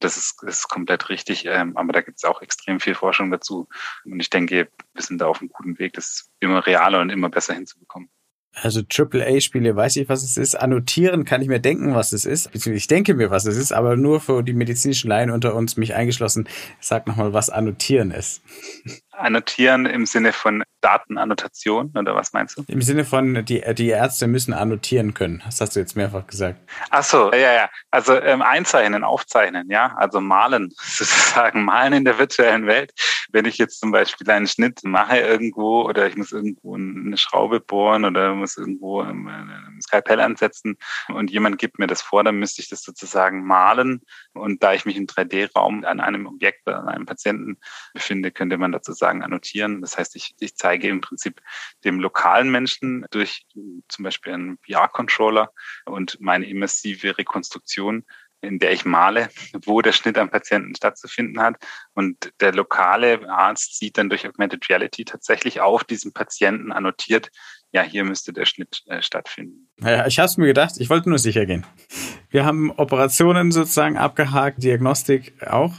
das 0.00 0.16
ist, 0.16 0.42
das 0.42 0.60
ist 0.60 0.68
komplett 0.68 1.10
richtig, 1.10 1.44
ähm, 1.44 1.76
aber 1.76 1.92
da 1.92 2.00
gibt 2.00 2.16
es 2.16 2.24
auch 2.24 2.40
extrem 2.40 2.80
viel 2.80 2.94
Forschung 2.94 3.30
dazu. 3.30 3.68
Und 4.06 4.18
ich 4.18 4.30
denke, 4.30 4.70
wir 4.94 5.02
sind 5.02 5.20
da 5.20 5.26
auf 5.26 5.40
einem 5.40 5.50
guten 5.50 5.78
Weg, 5.78 5.92
das 5.92 6.30
immer 6.40 6.66
realer 6.66 7.00
und 7.00 7.10
immer 7.10 7.28
besser 7.28 7.52
hinzubekommen. 7.52 8.10
Also 8.52 8.80
AAA-Spiele 8.80 9.76
weiß 9.76 9.96
ich, 9.96 10.08
was 10.08 10.24
es 10.24 10.36
ist. 10.36 10.54
Annotieren 10.54 11.24
kann 11.24 11.40
ich 11.40 11.48
mir 11.48 11.60
denken, 11.60 11.94
was 11.94 12.12
es 12.12 12.24
ist. 12.24 12.50
Ich 12.66 12.86
denke 12.88 13.14
mir, 13.14 13.30
was 13.30 13.46
es 13.46 13.56
ist, 13.56 13.72
aber 13.72 13.96
nur 13.96 14.20
für 14.20 14.42
die 14.42 14.52
medizinischen 14.52 15.08
Laien 15.08 15.30
unter 15.30 15.54
uns, 15.54 15.76
mich 15.76 15.94
eingeschlossen, 15.94 16.48
sag 16.80 17.06
nochmal, 17.06 17.32
was 17.32 17.48
Annotieren 17.48 18.10
ist. 18.10 18.42
Annotieren 19.20 19.86
im 19.86 20.06
Sinne 20.06 20.32
von 20.32 20.62
Datenannotation 20.80 21.92
oder 21.96 22.14
was 22.14 22.32
meinst 22.32 22.58
du? 22.58 22.64
Im 22.66 22.82
Sinne 22.82 23.04
von, 23.04 23.44
die, 23.44 23.62
die 23.74 23.88
Ärzte 23.88 24.26
müssen 24.26 24.54
annotieren 24.54 25.14
können. 25.14 25.42
Das 25.44 25.60
hast 25.60 25.76
du 25.76 25.80
jetzt 25.80 25.96
mehrfach 25.96 26.26
gesagt. 26.26 26.58
Ach 26.90 27.04
so, 27.04 27.32
ja, 27.32 27.52
ja. 27.52 27.70
Also 27.90 28.20
ähm, 28.20 28.42
einzeichnen, 28.42 29.04
aufzeichnen, 29.04 29.70
ja. 29.70 29.94
Also 29.96 30.20
malen, 30.20 30.72
sozusagen 30.80 31.64
malen 31.64 31.92
in 31.92 32.04
der 32.04 32.18
virtuellen 32.18 32.66
Welt. 32.66 32.92
Wenn 33.30 33.44
ich 33.44 33.58
jetzt 33.58 33.80
zum 33.80 33.92
Beispiel 33.92 34.28
einen 34.30 34.46
Schnitt 34.46 34.80
mache 34.84 35.18
irgendwo 35.18 35.82
oder 35.82 36.06
ich 36.06 36.16
muss 36.16 36.32
irgendwo 36.32 36.74
eine 36.76 37.16
Schraube 37.16 37.60
bohren 37.60 38.04
oder 38.04 38.34
muss 38.34 38.56
irgendwo 38.56 39.02
ein 39.02 39.79
Skalpell 39.90 40.20
ansetzen 40.20 40.76
und 41.08 41.30
jemand 41.30 41.58
gibt 41.58 41.78
mir 41.78 41.88
das 41.88 42.00
vor, 42.00 42.22
dann 42.22 42.36
müsste 42.36 42.62
ich 42.62 42.68
das 42.68 42.82
sozusagen 42.82 43.44
malen. 43.44 44.02
Und 44.32 44.62
da 44.62 44.72
ich 44.72 44.84
mich 44.84 44.96
im 44.96 45.06
3D-Raum 45.06 45.84
an 45.84 46.00
einem 46.00 46.26
Objekt, 46.26 46.68
an 46.68 46.88
einem 46.88 47.06
Patienten 47.06 47.58
befinde, 47.92 48.30
könnte 48.30 48.56
man 48.56 48.72
dazu 48.72 48.92
sagen, 48.92 49.22
annotieren. 49.22 49.80
Das 49.80 49.98
heißt, 49.98 50.14
ich, 50.14 50.34
ich 50.38 50.54
zeige 50.56 50.88
im 50.88 51.00
Prinzip 51.00 51.40
dem 51.84 51.98
lokalen 51.98 52.50
Menschen 52.50 53.04
durch 53.10 53.46
zum 53.88 54.04
Beispiel 54.04 54.32
einen 54.32 54.58
VR-Controller 54.64 55.50
und 55.86 56.20
meine 56.20 56.46
immersive 56.46 57.18
Rekonstruktion 57.18 58.04
in 58.42 58.58
der 58.58 58.72
ich 58.72 58.84
male, 58.84 59.28
wo 59.64 59.82
der 59.82 59.92
Schnitt 59.92 60.18
am 60.18 60.30
Patienten 60.30 60.74
stattzufinden 60.74 61.40
hat. 61.42 61.56
Und 61.94 62.32
der 62.40 62.52
lokale 62.52 63.28
Arzt 63.28 63.78
sieht 63.78 63.98
dann 63.98 64.08
durch 64.08 64.26
Augmented 64.26 64.68
Reality 64.68 65.04
tatsächlich 65.04 65.60
auf 65.60 65.84
diesem 65.84 66.12
Patienten 66.12 66.72
annotiert, 66.72 67.30
ja, 67.72 67.82
hier 67.82 68.04
müsste 68.04 68.32
der 68.32 68.46
Schnitt 68.46 68.82
äh, 68.86 69.02
stattfinden. 69.02 69.68
Naja, 69.78 70.06
ich 70.06 70.18
habe 70.18 70.26
es 70.26 70.36
mir 70.36 70.46
gedacht, 70.46 70.74
ich 70.78 70.90
wollte 70.90 71.08
nur 71.08 71.18
sicher 71.18 71.46
gehen. 71.46 71.64
Wir 72.30 72.44
haben 72.44 72.70
Operationen 72.70 73.52
sozusagen 73.52 73.96
abgehakt, 73.96 74.62
Diagnostik 74.62 75.34
auch. 75.46 75.74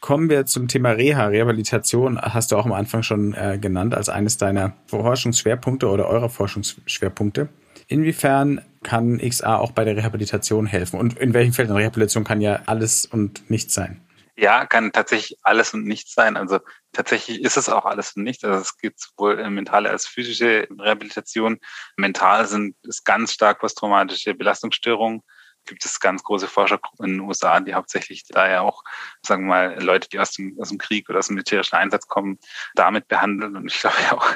Kommen 0.00 0.30
wir 0.30 0.46
zum 0.46 0.68
Thema 0.68 0.90
Reha, 0.92 1.26
Rehabilitation, 1.26 2.20
hast 2.20 2.52
du 2.52 2.56
auch 2.56 2.64
am 2.64 2.72
Anfang 2.72 3.02
schon 3.02 3.34
äh, 3.34 3.58
genannt 3.60 3.94
als 3.94 4.08
eines 4.08 4.38
deiner 4.38 4.74
Forschungsschwerpunkte 4.86 5.88
oder 5.88 6.08
eurer 6.08 6.30
Forschungsschwerpunkte. 6.30 7.48
Inwiefern 7.88 8.60
kann 8.82 9.18
XA 9.18 9.56
auch 9.56 9.72
bei 9.72 9.84
der 9.84 9.96
Rehabilitation 9.96 10.66
helfen? 10.66 11.00
Und 11.00 11.18
in 11.18 11.34
welchen 11.34 11.52
Fällen 11.52 11.70
Rehabilitation 11.70 12.24
kann 12.24 12.40
ja 12.40 12.60
alles 12.66 13.06
und 13.06 13.50
nichts 13.50 13.74
sein? 13.74 14.00
Ja, 14.36 14.66
kann 14.66 14.92
tatsächlich 14.92 15.38
alles 15.42 15.74
und 15.74 15.84
nichts 15.84 16.14
sein. 16.14 16.36
Also 16.36 16.60
tatsächlich 16.92 17.42
ist 17.42 17.56
es 17.56 17.68
auch 17.68 17.84
alles 17.84 18.16
und 18.16 18.24
nichts. 18.24 18.44
Also 18.44 18.60
es 18.60 18.76
gibt 18.78 19.00
sowohl 19.00 19.48
mentale 19.50 19.90
als 19.90 20.06
physische 20.06 20.68
Rehabilitation. 20.78 21.58
Mental 21.96 22.46
sind 22.46 22.76
es 22.86 23.04
ganz 23.04 23.32
stark 23.32 23.60
posttraumatische 23.60 24.34
Belastungsstörungen 24.34 25.22
gibt 25.68 25.84
es 25.84 26.00
ganz 26.00 26.24
große 26.24 26.48
Forschergruppen 26.48 27.06
in 27.06 27.12
den 27.18 27.20
USA, 27.20 27.60
die 27.60 27.74
hauptsächlich 27.74 28.24
da 28.24 28.50
ja 28.50 28.62
auch, 28.62 28.82
sagen 29.22 29.44
wir 29.44 29.48
mal, 29.48 29.82
Leute, 29.82 30.08
die 30.08 30.18
aus 30.18 30.32
dem, 30.32 30.56
aus 30.60 30.70
dem 30.70 30.78
Krieg 30.78 31.08
oder 31.08 31.20
aus 31.20 31.28
dem 31.28 31.34
militärischen 31.34 31.76
Einsatz 31.76 32.08
kommen, 32.08 32.38
damit 32.74 33.06
behandeln 33.06 33.54
und 33.54 33.70
ich 33.70 33.80
glaube 33.80 33.96
ja 34.02 34.16
auch 34.16 34.26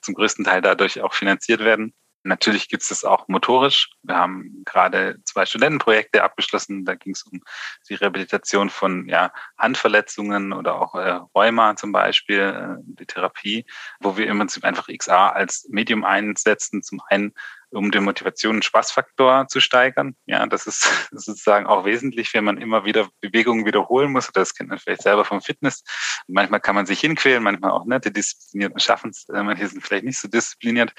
zum 0.00 0.14
größten 0.14 0.44
Teil 0.44 0.62
dadurch 0.62 1.02
auch 1.02 1.12
finanziert 1.12 1.60
werden. 1.60 1.94
Natürlich 2.22 2.68
gibt 2.68 2.82
es 2.82 2.88
das 2.88 3.04
auch 3.04 3.28
motorisch. 3.28 3.90
Wir 4.02 4.16
haben 4.16 4.55
gerade 4.66 5.16
zwei 5.24 5.46
Studentenprojekte 5.46 6.22
abgeschlossen. 6.22 6.84
Da 6.84 6.94
ging 6.94 7.12
es 7.12 7.22
um 7.22 7.42
die 7.88 7.94
Rehabilitation 7.94 8.68
von 8.68 9.08
ja, 9.08 9.32
Handverletzungen 9.56 10.52
oder 10.52 10.80
auch 10.80 10.94
äh, 10.94 11.20
Rheuma 11.34 11.76
zum 11.76 11.92
Beispiel, 11.92 12.40
äh, 12.40 12.82
die 12.82 13.06
Therapie, 13.06 13.64
wo 14.00 14.16
wir 14.16 14.26
im 14.26 14.38
Prinzip 14.38 14.64
einfach 14.64 14.88
XA 14.88 15.30
als 15.30 15.66
Medium 15.70 16.04
einsetzen. 16.04 16.82
Zum 16.82 17.00
einen 17.08 17.32
um 17.70 17.90
den 17.90 18.04
Motivation- 18.04 18.56
und 18.56 18.64
Spaßfaktor 18.64 19.48
zu 19.48 19.60
steigern. 19.60 20.16
Ja, 20.26 20.46
das 20.46 20.66
ist 20.66 20.82
sozusagen 21.10 21.66
auch 21.66 21.84
wesentlich, 21.84 22.32
wenn 22.34 22.44
man 22.44 22.58
immer 22.58 22.84
wieder 22.84 23.08
Bewegungen 23.20 23.66
wiederholen 23.66 24.12
muss. 24.12 24.30
Das 24.32 24.54
kennt 24.54 24.70
man 24.70 24.78
vielleicht 24.78 25.02
selber 25.02 25.24
vom 25.24 25.40
Fitness. 25.40 25.82
manchmal 26.28 26.60
kann 26.60 26.74
man 26.74 26.86
sich 26.86 27.00
hinquälen, 27.00 27.42
manchmal 27.42 27.72
auch 27.72 27.84
nicht. 27.84 28.04
Die 28.04 28.12
Disziplinierten 28.12 28.80
schaffen 28.80 29.10
es, 29.10 29.28
äh, 29.28 29.42
manche 29.42 29.66
sind 29.68 29.82
vielleicht 29.82 30.04
nicht 30.04 30.18
so 30.18 30.28
diszipliniert. 30.28 30.92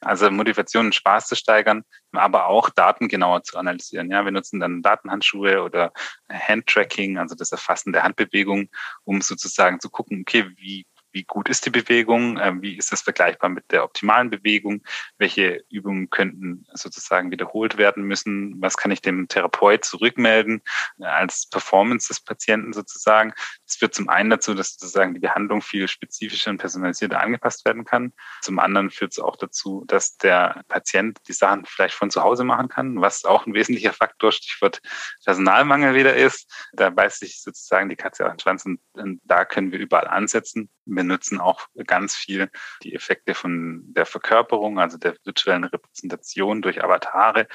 Also 0.00 0.30
Motivation 0.30 0.86
und 0.86 0.94
Spaß 0.94 1.26
zu 1.26 1.36
steigern, 1.36 1.84
aber 2.12 2.46
auch 2.46 2.70
Daten 2.70 3.08
genauer 3.14 3.44
zu 3.44 3.56
analysieren. 3.56 4.10
Ja, 4.10 4.24
wir 4.24 4.32
nutzen 4.32 4.58
dann 4.60 4.82
Datenhandschuhe 4.82 5.62
oder 5.62 5.92
Handtracking, 6.28 7.16
also 7.18 7.34
das 7.34 7.52
Erfassen 7.52 7.92
der 7.92 8.02
Handbewegung, 8.02 8.68
um 9.04 9.20
sozusagen 9.20 9.78
zu 9.80 9.88
gucken, 9.88 10.22
okay, 10.22 10.50
wie 10.56 10.86
wie 11.14 11.24
gut 11.24 11.48
ist 11.48 11.64
die 11.64 11.70
Bewegung, 11.70 12.36
äh, 12.38 12.52
wie 12.60 12.76
ist 12.76 12.92
das 12.92 13.00
vergleichbar 13.02 13.48
mit 13.48 13.70
der 13.70 13.84
optimalen 13.84 14.30
Bewegung, 14.30 14.82
welche 15.16 15.64
Übungen 15.70 16.10
könnten 16.10 16.66
sozusagen 16.74 17.30
wiederholt 17.30 17.78
werden 17.78 18.02
müssen, 18.02 18.60
was 18.60 18.76
kann 18.76 18.90
ich 18.90 19.00
dem 19.00 19.28
Therapeut 19.28 19.84
zurückmelden 19.84 20.60
äh, 20.98 21.04
als 21.04 21.48
Performance 21.48 22.08
des 22.08 22.20
Patienten 22.20 22.72
sozusagen. 22.72 23.32
Das 23.64 23.76
führt 23.76 23.94
zum 23.94 24.08
einen 24.08 24.30
dazu, 24.30 24.54
dass 24.54 24.76
sozusagen 24.76 25.14
die 25.14 25.20
Behandlung 25.20 25.62
viel 25.62 25.86
spezifischer 25.88 26.50
und 26.50 26.58
personalisierter 26.58 27.20
angepasst 27.20 27.64
werden 27.64 27.84
kann. 27.84 28.12
Zum 28.42 28.58
anderen 28.58 28.90
führt 28.90 29.12
es 29.12 29.20
auch 29.20 29.36
dazu, 29.36 29.84
dass 29.86 30.16
der 30.16 30.62
Patient 30.68 31.18
die 31.28 31.32
Sachen 31.32 31.64
vielleicht 31.64 31.94
von 31.94 32.10
zu 32.10 32.22
Hause 32.22 32.42
machen 32.42 32.68
kann, 32.68 33.00
was 33.00 33.24
auch 33.24 33.46
ein 33.46 33.54
wesentlicher 33.54 33.92
Faktor, 33.92 34.32
Stichwort 34.32 34.82
Personalmangel 35.24 35.94
wieder 35.94 36.14
ist. 36.16 36.52
Da 36.72 36.90
beißt 36.90 37.20
sich 37.20 37.40
sozusagen 37.40 37.88
die 37.88 37.96
Katze 37.96 38.26
auf 38.26 38.32
den 38.32 38.40
Schwanz 38.40 38.66
und, 38.66 38.80
und 38.94 39.20
da 39.24 39.44
können 39.44 39.70
wir 39.70 39.78
überall 39.78 40.08
ansetzen 40.08 40.68
wir 41.04 41.14
nutzen 41.14 41.40
auch 41.40 41.68
ganz 41.86 42.14
viel 42.14 42.50
die 42.82 42.94
Effekte 42.94 43.34
von 43.34 43.82
der 43.92 44.06
Verkörperung, 44.06 44.78
also 44.78 44.98
der 44.98 45.16
virtuellen 45.24 45.64
Repräsentation 45.64 46.62
durch 46.62 46.82
Avatare, 46.82 47.46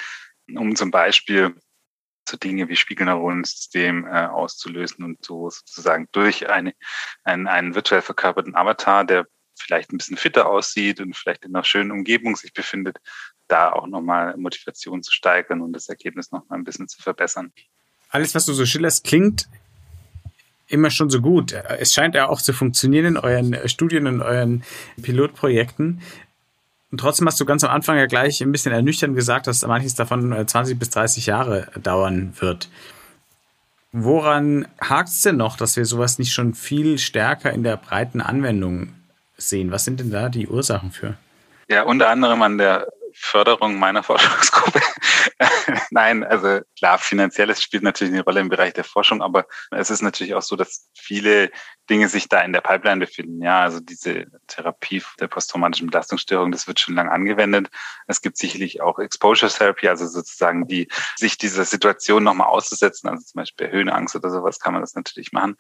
um 0.56 0.76
zum 0.76 0.92
Beispiel 0.92 1.56
so 2.30 2.38
Dinge 2.38 2.70
wie 2.70 2.76
Spiegelneuronensystem 2.76 4.06
äh, 4.06 4.28
auszulösen 4.28 5.04
und 5.04 5.26
so 5.26 5.50
sozusagen 5.50 6.08
durch 6.12 6.50
eine, 6.50 6.74
einen, 7.24 7.48
einen 7.48 7.76
virtuell 7.76 8.02
verkörperten 8.02 8.56
Avatar, 8.56 9.04
der 9.04 9.26
vielleicht 9.58 9.92
ein 9.92 9.98
bisschen 9.98 10.18
fitter 10.18 10.48
aussieht 10.48 11.02
und 11.02 11.18
vielleicht 11.18 11.44
in 11.44 11.56
einer 11.56 11.64
schönen 11.64 11.92
Umgebung 11.92 12.36
sich 12.36 12.54
befindet, 12.54 12.98
da 13.48 13.72
auch 13.72 13.88
nochmal 13.88 14.38
Motivation 14.38 15.02
zu 15.02 15.12
steigern 15.12 15.62
und 15.62 15.74
das 15.74 15.90
Ergebnis 15.90 16.32
nochmal 16.32 16.60
ein 16.60 16.64
bisschen 16.64 16.88
zu 16.88 17.02
verbessern. 17.02 17.52
Alles, 18.10 18.36
was 18.36 18.46
du 18.46 18.54
so 18.54 18.66
schillerst, 18.66 19.04
klingt 19.04 19.50
immer 20.70 20.90
schon 20.92 21.10
so 21.10 21.20
gut. 21.20 21.54
Es 21.80 21.94
scheint 21.94 22.16
ja 22.16 22.30
auch 22.30 22.42
zu 22.42 22.54
funktionieren 22.54 23.06
in 23.06 23.18
euren 23.18 23.68
Studien, 23.68 24.06
in 24.06 24.22
euren 24.22 24.64
Pilotprojekten. 25.02 26.02
Und 26.92 26.98
trotzdem 27.00 27.28
hast 27.28 27.40
du 27.40 27.46
ganz 27.46 27.64
am 27.64 27.72
Anfang 27.72 27.98
ja 27.98 28.06
gleich 28.06 28.42
ein 28.42 28.52
bisschen 28.52 28.72
ernüchternd 28.72 29.16
gesagt, 29.16 29.48
dass 29.48 29.66
manches 29.66 29.96
davon 29.96 30.48
20 30.48 30.80
bis 30.80 30.90
30 30.92 31.26
Jahre 31.26 31.68
dauern 31.82 32.34
wird. 32.40 32.70
Woran 33.92 34.68
hakt 34.80 35.10
es 35.10 35.24
denn 35.24 35.38
noch, 35.38 35.58
dass 35.58 35.76
wir 35.76 35.86
sowas 35.86 36.20
nicht 36.20 36.34
schon 36.34 36.54
viel 36.54 37.00
stärker 37.00 37.52
in 37.52 37.64
der 37.64 37.78
breiten 37.78 38.22
Anwendung 38.22 38.94
sehen? 39.38 39.72
Was 39.72 39.86
sind 39.86 40.00
denn 40.00 40.12
da 40.12 40.30
die 40.30 40.48
Ursachen 40.48 40.92
für? 40.92 41.16
Ja, 41.68 41.84
unter 41.84 42.10
anderem 42.10 42.42
an 42.42 42.58
der 42.58 42.88
Förderung 43.22 43.78
meiner 43.78 44.02
Forschungsgruppe. 44.10 44.82
Nein, 45.92 46.24
also 46.24 46.62
klar, 46.78 46.98
finanzielles 46.98 47.62
spielt 47.62 47.84
natürlich 47.84 48.14
eine 48.14 48.24
Rolle 48.24 48.40
im 48.40 48.50
Bereich 48.50 48.74
der 48.74 48.86
Forschung, 48.86 49.22
aber 49.22 49.46
es 49.72 49.90
ist 49.90 50.02
natürlich 50.02 50.34
auch 50.34 50.42
so, 50.42 50.56
dass 50.56 50.90
viele 50.94 51.52
Dinge 51.90 52.08
sich 52.08 52.30
da 52.30 52.42
in 52.42 52.54
der 52.54 52.62
Pipeline 52.62 53.06
befinden. 53.06 53.42
Ja, 53.42 53.62
also 53.62 53.80
diese 53.82 54.28
Therapie 54.48 55.04
der 55.20 55.28
posttraumatischen 55.28 55.88
Belastungsstörung, 55.88 56.52
das 56.52 56.68
wird 56.68 56.80
schon 56.80 56.96
lange 56.96 57.12
angewendet. 57.12 57.70
Es 58.08 58.22
gibt 58.22 58.38
sicherlich 58.38 58.82
auch 58.82 59.00
Exposure 59.00 59.52
Therapy, 59.52 59.90
also 59.90 60.08
sozusagen 60.08 60.68
die, 60.68 60.88
sich 61.18 61.38
dieser 61.38 61.66
Situation 61.66 62.24
nochmal 62.24 62.48
auszusetzen, 62.48 63.10
also 63.10 63.24
zum 63.24 63.40
Beispiel 63.40 63.70
Höhenangst 63.70 64.16
oder 64.16 64.30
sowas 64.30 64.60
kann 64.60 64.74
man 64.74 64.82
das 64.82 64.96
natürlich 64.96 65.34
machen. 65.34 65.58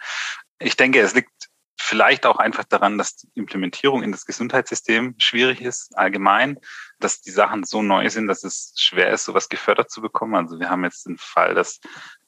Ich 0.60 0.78
denke, 0.78 1.02
es 1.02 1.14
liegt 1.14 1.49
Vielleicht 1.82 2.26
auch 2.26 2.38
einfach 2.38 2.66
daran, 2.66 2.98
dass 2.98 3.16
die 3.16 3.30
Implementierung 3.36 4.04
in 4.04 4.12
das 4.12 4.26
Gesundheitssystem 4.26 5.16
schwierig 5.18 5.62
ist, 5.62 5.98
allgemein, 5.98 6.60
dass 7.00 7.22
die 7.22 7.32
Sachen 7.32 7.64
so 7.64 7.82
neu 7.82 8.10
sind, 8.10 8.28
dass 8.28 8.44
es 8.44 8.74
schwer 8.78 9.12
ist, 9.12 9.24
sowas 9.24 9.48
gefördert 9.48 9.90
zu 9.90 10.02
bekommen. 10.02 10.36
Also 10.36 10.60
wir 10.60 10.70
haben 10.70 10.84
jetzt 10.84 11.06
den 11.06 11.18
Fall, 11.18 11.56
dass 11.56 11.80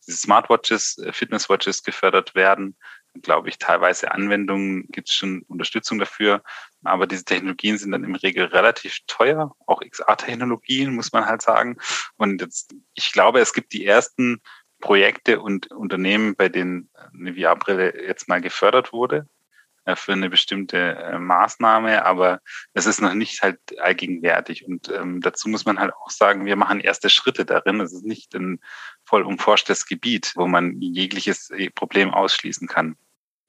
diese 0.07 0.17
Smartwatches, 0.17 0.97
äh, 0.99 1.11
Fitnesswatches 1.11 1.83
gefördert 1.83 2.33
werden. 2.33 2.77
Glaube 3.21 3.49
ich, 3.49 3.57
teilweise 3.57 4.11
Anwendungen 4.11 4.87
gibt 4.87 5.09
es 5.09 5.15
schon 5.15 5.41
Unterstützung 5.49 5.99
dafür. 5.99 6.43
Aber 6.83 7.05
diese 7.05 7.25
Technologien 7.25 7.77
sind 7.77 7.91
dann 7.91 8.05
im 8.05 8.15
Regel 8.15 8.45
relativ 8.45 8.99
teuer. 9.05 9.53
Auch 9.67 9.81
XA-Technologien, 9.81 10.95
muss 10.95 11.11
man 11.11 11.25
halt 11.25 11.41
sagen. 11.41 11.77
Und 12.15 12.41
jetzt, 12.41 12.73
ich 12.93 13.11
glaube, 13.11 13.41
es 13.41 13.51
gibt 13.51 13.73
die 13.73 13.85
ersten 13.85 14.41
Projekte 14.79 15.41
und 15.41 15.71
Unternehmen, 15.71 16.35
bei 16.35 16.47
denen 16.47 16.89
eine 17.13 17.35
VR-Brille 17.35 18.01
jetzt 18.01 18.29
mal 18.29 18.41
gefördert 18.41 18.93
wurde. 18.93 19.27
Äh, 19.85 19.95
für 19.95 20.13
eine 20.13 20.29
bestimmte 20.29 20.77
äh, 20.77 21.17
Maßnahme, 21.17 22.05
aber 22.05 22.41
es 22.73 22.85
ist 22.85 23.01
noch 23.01 23.15
nicht 23.15 23.41
halt 23.41 23.59
allgegenwärtig. 23.79 24.65
Und 24.65 24.89
ähm, 24.89 25.21
dazu 25.21 25.49
muss 25.49 25.65
man 25.65 25.79
halt 25.79 25.93
auch 25.93 26.11
sagen, 26.11 26.45
wir 26.45 26.55
machen 26.55 26.79
erste 26.79 27.09
Schritte 27.09 27.45
darin. 27.45 27.79
Es 27.81 27.91
ist 27.91 28.05
nicht 28.05 28.35
ein 28.35 28.59
voll 29.03 29.23
umforschtes 29.23 29.87
Gebiet, 29.87 30.33
wo 30.35 30.47
man 30.47 30.79
jegliches 30.79 31.49
äh, 31.49 31.71
Problem 31.71 32.13
ausschließen 32.13 32.67
kann 32.67 32.95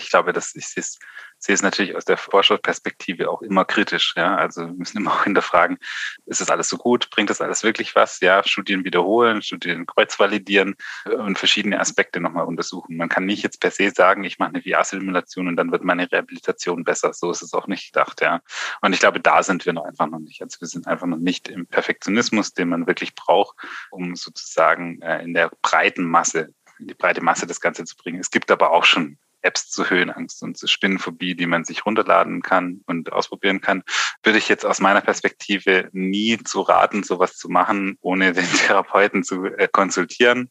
ich 0.02 0.10
glaube, 0.10 0.32
dass 0.32 0.54
ich 0.54 0.68
sehe 0.68 1.54
es 1.54 1.62
natürlich 1.62 1.96
aus 1.96 2.04
der 2.04 2.16
Forscherperspektive 2.16 3.30
auch 3.30 3.42
immer 3.42 3.64
kritisch. 3.64 4.14
Ja, 4.16 4.36
also 4.36 4.62
wir 4.62 4.72
müssen 4.72 4.98
immer 4.98 5.12
auch 5.14 5.24
hinterfragen, 5.24 5.78
ist 6.26 6.40
das 6.40 6.50
alles 6.50 6.68
so 6.68 6.76
gut? 6.76 7.10
Bringt 7.10 7.30
das 7.30 7.40
alles 7.40 7.62
wirklich 7.62 7.94
was? 7.94 8.20
Ja, 8.20 8.42
Studien 8.44 8.84
wiederholen, 8.84 9.42
Studien 9.42 9.86
kreuzvalidieren 9.86 10.76
und 11.04 11.38
verschiedene 11.38 11.80
Aspekte 11.80 12.20
nochmal 12.20 12.46
untersuchen. 12.46 12.96
Man 12.96 13.08
kann 13.08 13.26
nicht 13.26 13.42
jetzt 13.42 13.60
per 13.60 13.70
se 13.70 13.90
sagen, 13.90 14.24
ich 14.24 14.38
mache 14.38 14.50
eine 14.50 14.62
VR-Simulation 14.62 15.48
und 15.48 15.56
dann 15.56 15.72
wird 15.72 15.84
meine 15.84 16.10
Rehabilitation 16.10 16.84
besser. 16.84 17.12
So 17.12 17.30
ist 17.30 17.42
es 17.42 17.54
auch 17.54 17.66
nicht 17.66 17.92
gedacht. 17.92 18.20
Ja, 18.20 18.40
und 18.80 18.92
ich 18.92 19.00
glaube, 19.00 19.20
da 19.20 19.42
sind 19.42 19.66
wir 19.66 19.72
noch 19.72 19.84
einfach 19.84 20.06
noch 20.06 20.20
nicht. 20.20 20.42
Also 20.42 20.60
wir 20.60 20.68
sind 20.68 20.86
einfach 20.86 21.06
noch 21.06 21.18
nicht 21.18 21.48
im 21.48 21.66
Perfektionismus, 21.66 22.54
den 22.54 22.68
man 22.68 22.86
wirklich 22.86 23.14
braucht, 23.14 23.56
um 23.90 24.16
sozusagen 24.16 25.00
äh, 25.02 25.22
in 25.22 25.34
der 25.34 25.50
breiten 25.62 26.04
Masse 26.04 26.52
in 26.82 26.88
die 26.88 26.94
breite 26.94 27.22
Masse 27.22 27.46
das 27.46 27.60
Ganze 27.60 27.84
zu 27.84 27.96
bringen. 27.96 28.20
Es 28.20 28.30
gibt 28.30 28.50
aber 28.50 28.72
auch 28.72 28.84
schon 28.84 29.18
Apps 29.42 29.68
zu 29.70 29.88
Höhenangst 29.88 30.42
und 30.42 30.56
zu 30.56 30.66
Spinnenphobie, 30.66 31.34
die 31.34 31.46
man 31.46 31.64
sich 31.64 31.84
runterladen 31.84 32.42
kann 32.42 32.82
und 32.86 33.12
ausprobieren 33.12 33.60
kann, 33.60 33.82
würde 34.22 34.38
ich 34.38 34.48
jetzt 34.48 34.64
aus 34.64 34.80
meiner 34.80 35.00
Perspektive 35.00 35.88
nie 35.92 36.38
zu 36.38 36.60
raten, 36.60 37.02
sowas 37.02 37.36
zu 37.36 37.48
machen, 37.48 37.98
ohne 38.00 38.32
den 38.32 38.44
Therapeuten 38.46 39.24
zu 39.24 39.44
äh, 39.44 39.68
konsultieren. 39.70 40.50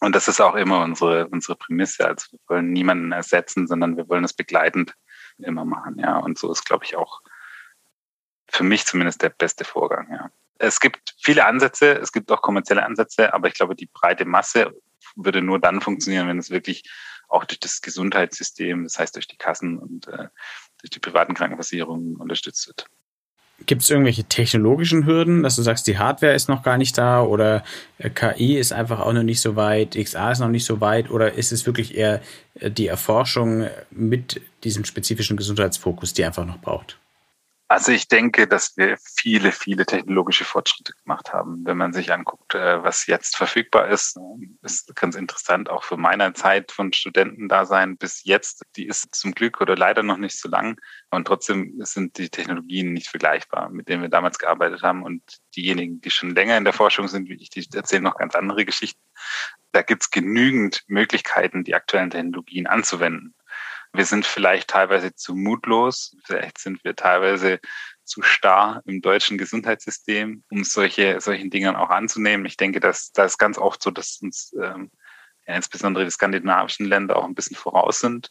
Und 0.00 0.16
das 0.16 0.26
ist 0.26 0.40
auch 0.40 0.56
immer 0.56 0.80
unsere, 0.80 1.28
unsere 1.28 1.54
Prämisse. 1.54 2.06
Also 2.06 2.26
wir 2.32 2.40
wollen 2.48 2.72
niemanden 2.72 3.12
ersetzen, 3.12 3.68
sondern 3.68 3.96
wir 3.96 4.08
wollen 4.08 4.24
es 4.24 4.32
begleitend 4.32 4.94
immer 5.38 5.64
machen. 5.64 5.98
Ja, 5.98 6.18
und 6.18 6.38
so 6.38 6.50
ist, 6.50 6.64
glaube 6.64 6.84
ich, 6.84 6.96
auch 6.96 7.20
für 8.48 8.64
mich 8.64 8.84
zumindest 8.84 9.22
der 9.22 9.30
beste 9.30 9.64
Vorgang. 9.64 10.08
Ja. 10.10 10.30
Es 10.58 10.80
gibt 10.80 11.14
viele 11.22 11.46
Ansätze, 11.46 11.98
es 11.98 12.12
gibt 12.12 12.30
auch 12.30 12.42
kommerzielle 12.42 12.84
Ansätze, 12.84 13.32
aber 13.32 13.48
ich 13.48 13.54
glaube, 13.54 13.74
die 13.74 13.86
breite 13.92 14.24
Masse 14.24 14.72
würde 15.16 15.42
nur 15.42 15.58
dann 15.58 15.80
funktionieren, 15.80 16.28
wenn 16.28 16.38
es 16.38 16.50
wirklich 16.50 16.84
auch 17.32 17.44
durch 17.44 17.60
das 17.60 17.80
Gesundheitssystem, 17.80 18.84
das 18.84 18.98
heißt 18.98 19.16
durch 19.16 19.26
die 19.26 19.36
Kassen 19.36 19.78
und 19.78 20.08
äh, 20.08 20.28
durch 20.80 20.90
die 20.90 20.98
privaten 20.98 21.34
Krankenversicherungen 21.34 22.16
unterstützt 22.16 22.66
wird. 22.66 22.86
Gibt 23.66 23.82
es 23.82 23.90
irgendwelche 23.90 24.24
technologischen 24.24 25.06
Hürden, 25.06 25.42
dass 25.42 25.56
du 25.56 25.62
sagst, 25.62 25.86
die 25.86 25.98
Hardware 25.98 26.34
ist 26.34 26.48
noch 26.48 26.62
gar 26.62 26.78
nicht 26.78 26.98
da 26.98 27.22
oder 27.22 27.62
äh, 27.98 28.10
KI 28.10 28.58
ist 28.58 28.72
einfach 28.72 29.00
auch 29.00 29.12
noch 29.12 29.22
nicht 29.22 29.40
so 29.40 29.56
weit, 29.56 29.96
XA 29.96 30.32
ist 30.32 30.40
noch 30.40 30.48
nicht 30.48 30.64
so 30.64 30.80
weit 30.80 31.10
oder 31.10 31.32
ist 31.34 31.52
es 31.52 31.64
wirklich 31.64 31.96
eher 31.96 32.20
äh, 32.54 32.70
die 32.70 32.88
Erforschung 32.88 33.68
mit 33.90 34.40
diesem 34.64 34.84
spezifischen 34.84 35.36
Gesundheitsfokus, 35.36 36.12
die 36.12 36.24
einfach 36.24 36.44
noch 36.44 36.58
braucht? 36.58 36.98
Also 37.72 37.90
ich 37.90 38.06
denke, 38.06 38.46
dass 38.46 38.76
wir 38.76 38.98
viele, 39.16 39.50
viele 39.50 39.86
technologische 39.86 40.44
Fortschritte 40.44 40.92
gemacht 40.92 41.32
haben. 41.32 41.64
Wenn 41.64 41.78
man 41.78 41.94
sich 41.94 42.12
anguckt, 42.12 42.54
äh, 42.54 42.82
was 42.82 43.06
jetzt 43.06 43.34
verfügbar 43.34 43.88
ist, 43.88 44.18
ist 44.60 44.94
ganz 44.94 45.16
interessant, 45.16 45.70
auch 45.70 45.82
für 45.82 45.96
meine 45.96 46.34
Zeit 46.34 46.70
von 46.70 46.92
Studentendasein 46.92 47.96
bis 47.96 48.24
jetzt, 48.24 48.66
die 48.76 48.86
ist 48.86 49.14
zum 49.14 49.32
Glück 49.32 49.62
oder 49.62 49.74
leider 49.74 50.02
noch 50.02 50.18
nicht 50.18 50.38
so 50.38 50.50
lang. 50.50 50.78
Und 51.08 51.26
trotzdem 51.26 51.72
sind 51.78 52.18
die 52.18 52.28
Technologien 52.28 52.92
nicht 52.92 53.08
vergleichbar, 53.08 53.70
mit 53.70 53.88
denen 53.88 54.02
wir 54.02 54.10
damals 54.10 54.38
gearbeitet 54.38 54.82
haben. 54.82 55.02
Und 55.02 55.22
diejenigen, 55.56 56.02
die 56.02 56.10
schon 56.10 56.34
länger 56.34 56.58
in 56.58 56.64
der 56.64 56.74
Forschung 56.74 57.08
sind, 57.08 57.30
wie 57.30 57.40
ich, 57.40 57.48
die 57.48 57.66
erzählen 57.74 58.02
noch 58.02 58.18
ganz 58.18 58.34
andere 58.34 58.66
Geschichten. 58.66 59.00
Da 59.72 59.80
gibt 59.80 60.02
es 60.02 60.10
genügend 60.10 60.84
Möglichkeiten, 60.88 61.64
die 61.64 61.74
aktuellen 61.74 62.10
Technologien 62.10 62.66
anzuwenden. 62.66 63.34
Wir 63.92 64.06
sind 64.06 64.26
vielleicht 64.26 64.70
teilweise 64.70 65.14
zu 65.14 65.34
mutlos, 65.34 66.16
vielleicht 66.24 66.58
sind 66.58 66.82
wir 66.84 66.96
teilweise 66.96 67.60
zu 68.04 68.22
starr 68.22 68.82
im 68.86 69.02
deutschen 69.02 69.38
Gesundheitssystem, 69.38 70.44
um 70.50 70.64
solche 70.64 71.20
solchen 71.20 71.50
Dingen 71.50 71.76
auch 71.76 71.90
anzunehmen. 71.90 72.46
Ich 72.46 72.56
denke, 72.56 72.80
dass 72.80 73.12
da 73.12 73.24
ist 73.24 73.38
ganz 73.38 73.58
oft 73.58 73.82
so, 73.82 73.90
dass 73.90 74.18
uns 74.22 74.54
ähm, 74.60 74.90
ja, 75.46 75.54
insbesondere 75.54 76.04
die 76.04 76.10
skandinavischen 76.10 76.86
Länder 76.86 77.16
auch 77.16 77.24
ein 77.24 77.34
bisschen 77.34 77.56
voraus 77.56 78.00
sind 78.00 78.30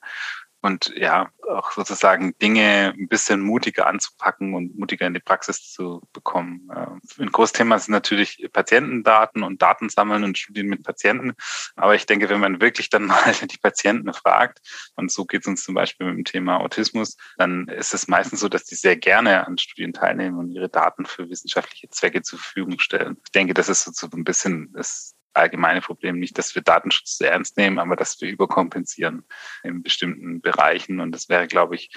und 0.61 0.93
ja, 0.95 1.29
auch 1.49 1.71
sozusagen 1.71 2.37
Dinge 2.39 2.93
ein 2.97 3.07
bisschen 3.07 3.41
mutiger 3.41 3.87
anzupacken 3.87 4.53
und 4.53 4.77
mutiger 4.77 5.07
in 5.07 5.13
die 5.13 5.19
Praxis 5.19 5.71
zu 5.71 6.01
bekommen. 6.13 6.69
Äh, 6.73 7.21
ein 7.21 7.31
großes 7.31 7.53
Thema 7.53 7.79
sind 7.79 7.91
natürlich 7.91 8.47
Patientendaten 8.51 9.43
und 9.43 9.61
Datensammeln 9.61 10.23
und 10.23 10.37
Studien 10.37 10.67
mit 10.67 10.83
Patienten. 10.83 11.33
Aber 11.75 11.95
ich 11.95 12.05
denke, 12.05 12.29
wenn 12.29 12.39
man 12.39 12.61
wirklich 12.61 12.89
dann 12.89 13.05
mal 13.07 13.33
die 13.41 13.57
Patienten 13.57 14.13
fragt, 14.13 14.59
und 14.95 15.11
so 15.11 15.25
geht 15.25 15.41
es 15.41 15.47
uns 15.47 15.63
zum 15.63 15.75
Beispiel 15.75 16.07
mit 16.07 16.17
dem 16.17 16.25
Thema 16.25 16.59
Autismus, 16.59 17.17
dann 17.37 17.67
ist 17.67 17.93
es 17.93 18.07
meistens 18.07 18.39
so, 18.39 18.49
dass 18.49 18.65
die 18.65 18.75
sehr 18.75 18.95
gerne 18.95 19.47
an 19.47 19.57
Studien 19.57 19.93
teilnehmen 19.93 20.37
und 20.37 20.49
ihre 20.49 20.69
Daten 20.69 21.05
für 21.05 21.29
wissenschaftliche 21.29 21.89
Zwecke 21.89 22.21
zur 22.21 22.39
Verfügung 22.39 22.79
stellen. 22.79 23.17
Ich 23.25 23.31
denke, 23.31 23.53
das 23.53 23.69
ist 23.69 23.83
so 23.95 24.07
ein 24.13 24.23
bisschen 24.23 24.71
das 24.73 25.15
allgemeine 25.33 25.81
Problem 25.81 26.19
nicht, 26.19 26.37
dass 26.37 26.55
wir 26.55 26.61
Datenschutz 26.61 27.17
sehr 27.17 27.31
ernst 27.31 27.57
nehmen, 27.57 27.79
aber 27.79 27.95
dass 27.95 28.19
wir 28.21 28.29
überkompensieren 28.29 29.25
in 29.63 29.83
bestimmten 29.83 30.41
Bereichen. 30.41 30.99
Und 30.99 31.11
das 31.11 31.29
wäre, 31.29 31.47
glaube 31.47 31.75
ich, 31.75 31.91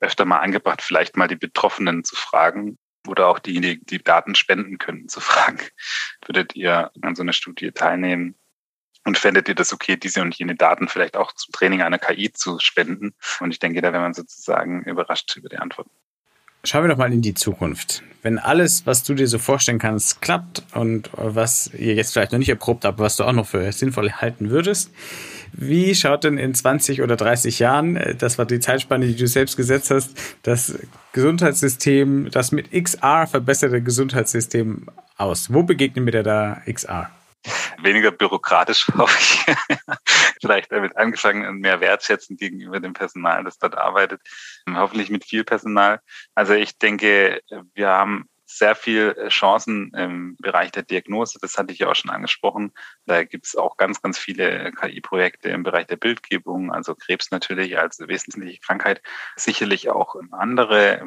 öfter 0.00 0.24
mal 0.24 0.38
angebracht, 0.38 0.82
vielleicht 0.82 1.16
mal 1.16 1.28
die 1.28 1.36
Betroffenen 1.36 2.04
zu 2.04 2.16
fragen 2.16 2.78
oder 3.06 3.28
auch 3.28 3.38
diejenigen, 3.38 3.84
die 3.86 4.02
Daten 4.02 4.34
spenden 4.34 4.78
können, 4.78 5.08
zu 5.08 5.20
fragen. 5.20 5.60
Würdet 6.26 6.54
ihr 6.56 6.90
an 7.02 7.14
so 7.14 7.22
einer 7.22 7.32
Studie 7.32 7.72
teilnehmen? 7.72 8.34
Und 9.04 9.16
fändet 9.16 9.48
ihr 9.48 9.54
das 9.54 9.72
okay, 9.72 9.96
diese 9.96 10.20
und 10.20 10.34
jene 10.34 10.54
Daten 10.54 10.88
vielleicht 10.88 11.16
auch 11.16 11.32
zum 11.32 11.52
Training 11.52 11.82
einer 11.82 11.98
KI 11.98 12.32
zu 12.32 12.58
spenden? 12.58 13.14
Und 13.40 13.52
ich 13.52 13.58
denke, 13.58 13.80
da 13.80 13.92
wäre 13.92 14.02
man 14.02 14.12
sozusagen 14.12 14.82
überrascht 14.84 15.34
über 15.36 15.48
die 15.48 15.56
Antworten. 15.56 15.90
Schauen 16.64 16.84
wir 16.84 16.88
doch 16.88 16.96
mal 16.96 17.12
in 17.12 17.22
die 17.22 17.34
Zukunft. 17.34 18.02
Wenn 18.22 18.38
alles, 18.38 18.84
was 18.84 19.04
du 19.04 19.14
dir 19.14 19.28
so 19.28 19.38
vorstellen 19.38 19.78
kannst, 19.78 20.20
klappt 20.20 20.64
und 20.74 21.08
was 21.12 21.70
ihr 21.72 21.94
jetzt 21.94 22.12
vielleicht 22.12 22.32
noch 22.32 22.38
nicht 22.38 22.48
erprobt 22.48 22.84
habt, 22.84 22.98
was 22.98 23.16
du 23.16 23.24
auch 23.24 23.32
noch 23.32 23.46
für 23.46 23.70
sinnvoll 23.70 24.10
halten 24.10 24.50
würdest, 24.50 24.90
wie 25.52 25.94
schaut 25.94 26.24
denn 26.24 26.36
in 26.36 26.54
20 26.54 27.00
oder 27.00 27.16
30 27.16 27.60
Jahren, 27.60 28.16
das 28.18 28.38
war 28.38 28.44
die 28.44 28.58
Zeitspanne, 28.58 29.06
die 29.06 29.16
du 29.16 29.28
selbst 29.28 29.56
gesetzt 29.56 29.90
hast, 29.90 30.10
das 30.42 30.78
Gesundheitssystem, 31.12 32.30
das 32.30 32.50
mit 32.50 32.72
XR 32.72 33.28
verbesserte 33.28 33.80
Gesundheitssystem 33.80 34.88
aus? 35.16 35.52
Wo 35.52 35.62
begegnen 35.62 36.06
wir 36.06 36.22
da 36.22 36.60
XR? 36.66 37.10
weniger 37.82 38.10
bürokratisch, 38.10 38.88
hoffe 38.96 39.18
ich. 39.18 39.46
Vielleicht 40.40 40.72
damit 40.72 40.96
angefangen 40.96 41.46
und 41.46 41.60
mehr 41.60 41.80
wertschätzen 41.80 42.36
gegenüber 42.36 42.80
dem 42.80 42.92
Personal, 42.92 43.44
das 43.44 43.58
dort 43.58 43.76
arbeitet. 43.76 44.20
Hoffentlich 44.68 45.10
mit 45.10 45.24
viel 45.24 45.44
Personal. 45.44 46.00
Also 46.34 46.54
ich 46.54 46.78
denke, 46.78 47.40
wir 47.74 47.88
haben 47.88 48.28
sehr 48.50 48.74
viel 48.74 49.28
Chancen 49.28 49.92
im 49.94 50.36
Bereich 50.38 50.72
der 50.72 50.82
Diagnose. 50.82 51.38
Das 51.40 51.58
hatte 51.58 51.72
ich 51.72 51.80
ja 51.80 51.88
auch 51.88 51.94
schon 51.94 52.10
angesprochen. 52.10 52.72
Da 53.04 53.24
gibt 53.24 53.46
es 53.46 53.56
auch 53.56 53.76
ganz, 53.76 54.00
ganz 54.00 54.18
viele 54.18 54.72
KI-Projekte 54.72 55.50
im 55.50 55.64
Bereich 55.64 55.86
der 55.86 55.96
Bildgebung, 55.96 56.72
also 56.72 56.94
Krebs 56.94 57.30
natürlich 57.30 57.78
als 57.78 57.98
wesentliche 57.98 58.60
Krankheit. 58.60 59.02
Sicherlich 59.36 59.90
auch 59.90 60.16
andere 60.30 61.02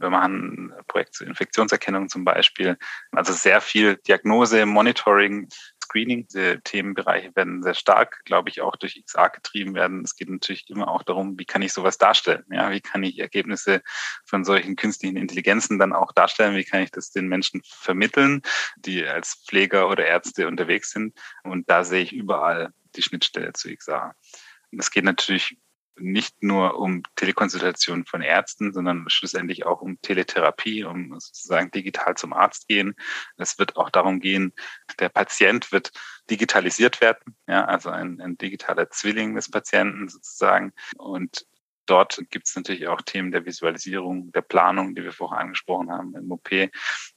wir 0.00 0.10
machen 0.10 0.72
ein 0.72 0.84
Projekt 0.86 1.14
zur 1.14 1.26
Infektionserkennung 1.26 2.08
zum 2.08 2.24
Beispiel. 2.24 2.78
Also 3.12 3.32
sehr 3.32 3.60
viel 3.60 3.96
Diagnose, 3.96 4.64
Monitoring, 4.64 5.48
Screening. 5.90 6.26
Diese 6.28 6.60
Themenbereiche 6.62 7.34
werden 7.34 7.62
sehr 7.62 7.74
stark, 7.74 8.24
glaube 8.24 8.48
ich, 8.48 8.60
auch 8.60 8.76
durch 8.76 9.02
XR 9.04 9.30
getrieben 9.30 9.74
werden. 9.74 10.02
Es 10.04 10.14
geht 10.14 10.30
natürlich 10.30 10.70
immer 10.70 10.88
auch 10.88 11.02
darum, 11.02 11.38
wie 11.38 11.44
kann 11.44 11.62
ich 11.62 11.72
sowas 11.72 11.98
darstellen? 11.98 12.44
Ja, 12.50 12.70
wie 12.70 12.80
kann 12.80 13.02
ich 13.02 13.18
Ergebnisse 13.18 13.82
von 14.24 14.44
solchen 14.44 14.76
künstlichen 14.76 15.16
Intelligenzen 15.16 15.78
dann 15.78 15.92
auch 15.92 16.12
darstellen? 16.12 16.56
Wie 16.56 16.64
kann 16.64 16.82
ich 16.82 16.92
das 16.92 17.10
den 17.10 17.26
Menschen 17.26 17.60
vermitteln, 17.64 18.42
die 18.76 19.04
als 19.04 19.42
Pfleger 19.46 19.88
oder 19.88 20.06
Ärzte 20.06 20.46
unterwegs 20.46 20.90
sind? 20.90 21.18
Und 21.42 21.68
da 21.68 21.82
sehe 21.82 22.02
ich 22.02 22.12
überall 22.12 22.72
die 22.94 23.02
Schnittstelle 23.02 23.52
zu. 23.52 23.68
Und 23.68 24.78
es 24.78 24.90
geht 24.90 25.04
natürlich 25.04 25.58
nicht 25.98 26.42
nur 26.42 26.78
um 26.78 27.02
Telekonsultation 27.16 28.04
von 28.06 28.22
Ärzten, 28.22 28.72
sondern 28.72 29.08
schlussendlich 29.08 29.66
auch 29.66 29.80
um 29.80 30.00
Teletherapie, 30.00 30.84
um 30.84 31.18
sozusagen 31.18 31.70
digital 31.70 32.16
zum 32.16 32.32
Arzt 32.32 32.68
gehen. 32.68 32.94
Es 33.36 33.58
wird 33.58 33.76
auch 33.76 33.90
darum 33.90 34.20
gehen, 34.20 34.52
der 34.98 35.08
Patient 35.08 35.72
wird 35.72 35.92
digitalisiert 36.30 37.00
werden, 37.00 37.36
ja, 37.46 37.64
also 37.64 37.90
ein, 37.90 38.20
ein 38.20 38.38
digitaler 38.38 38.90
Zwilling 38.90 39.34
des 39.34 39.50
Patienten 39.50 40.08
sozusagen. 40.08 40.72
Und 40.96 41.46
dort 41.86 42.22
gibt 42.30 42.46
es 42.46 42.56
natürlich 42.56 42.86
auch 42.88 43.02
Themen 43.02 43.32
der 43.32 43.44
Visualisierung, 43.44 44.30
der 44.32 44.42
Planung, 44.42 44.94
die 44.94 45.02
wir 45.02 45.12
vorher 45.12 45.40
angesprochen 45.40 45.90
haben 45.90 46.14
im 46.14 46.30
OP. 46.30 46.50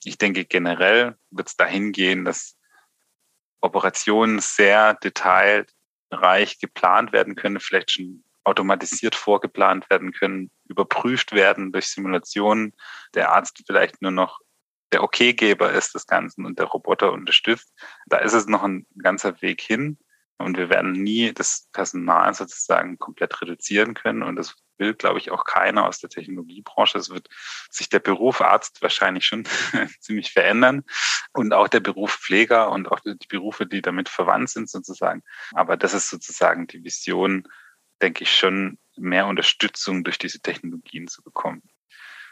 Ich 0.04 0.18
denke, 0.18 0.46
generell 0.46 1.16
wird 1.30 1.48
es 1.48 1.56
dahin 1.56 1.92
gehen, 1.92 2.26
dass 2.26 2.58
Operationen 3.62 4.40
sehr 4.40 4.96
detailreich 4.96 6.60
geplant 6.60 7.14
werden 7.14 7.36
können, 7.36 7.60
vielleicht 7.60 7.92
schon 7.92 8.24
automatisiert 8.44 9.16
vorgeplant 9.16 9.90
werden 9.90 10.12
können, 10.12 10.52
überprüft 10.68 11.34
werden 11.34 11.72
durch 11.72 11.88
Simulationen, 11.88 12.74
der 13.14 13.32
Arzt 13.32 13.62
vielleicht 13.66 14.02
nur 14.02 14.12
noch 14.12 14.40
der 14.92 15.04
Okay-Geber 15.04 15.72
ist 15.72 15.96
des 15.96 16.06
Ganzen 16.06 16.46
und 16.46 16.60
der 16.60 16.68
Roboter 16.68 17.12
unterstützt. 17.12 17.74
Da 18.06 18.18
ist 18.18 18.34
es 18.34 18.46
noch 18.46 18.64
ein 18.64 18.86
ganzer 19.02 19.42
Weg 19.42 19.62
hin 19.62 19.98
und 20.38 20.58
wir 20.58 20.70
werden 20.70 20.92
nie 20.92 21.34
das 21.34 21.68
Personal 21.74 22.34
sozusagen 22.34 23.00
komplett 23.00 23.42
reduzieren 23.42 23.96
können 23.96 24.24
und 24.24 24.36
das 24.36 24.56
will, 24.78 24.94
glaube 24.94 25.20
ich, 25.20 25.32
auch 25.32 25.46
keiner 25.46 25.88
aus 25.88 26.00
der 26.00 26.10
Technologiebranche. 26.10 26.98
Es 26.98 27.10
wird 27.10 27.30
sich 27.70 27.90
der 27.90 28.00
Beruf 28.00 28.42
Arzt 28.42 28.82
wahrscheinlich 28.82 29.26
schon 29.26 29.46
ziemlich 30.00 30.32
verändern 30.32 30.84
und 31.34 31.54
auch 31.54 31.68
der 31.68 31.80
Beruf 31.80 32.16
Pfleger 32.16 32.72
und 32.72 32.92
auch 32.92 33.00
die 33.00 33.28
Berufe, 33.28 33.66
die 33.66 33.82
damit 33.82 34.10
verwandt 34.10 34.50
sind 34.50 34.70
sozusagen. 34.70 35.24
Aber 35.54 35.78
das 35.78 35.94
ist 35.94 36.10
sozusagen 36.10 36.68
die 36.68 36.84
Vision, 36.84 37.48
denke 38.02 38.24
ich, 38.24 38.36
schon 38.36 38.78
mehr 38.96 39.28
Unterstützung 39.28 40.04
durch 40.04 40.18
diese 40.18 40.40
Technologien 40.40 41.08
zu 41.08 41.24
bekommen. 41.24 41.62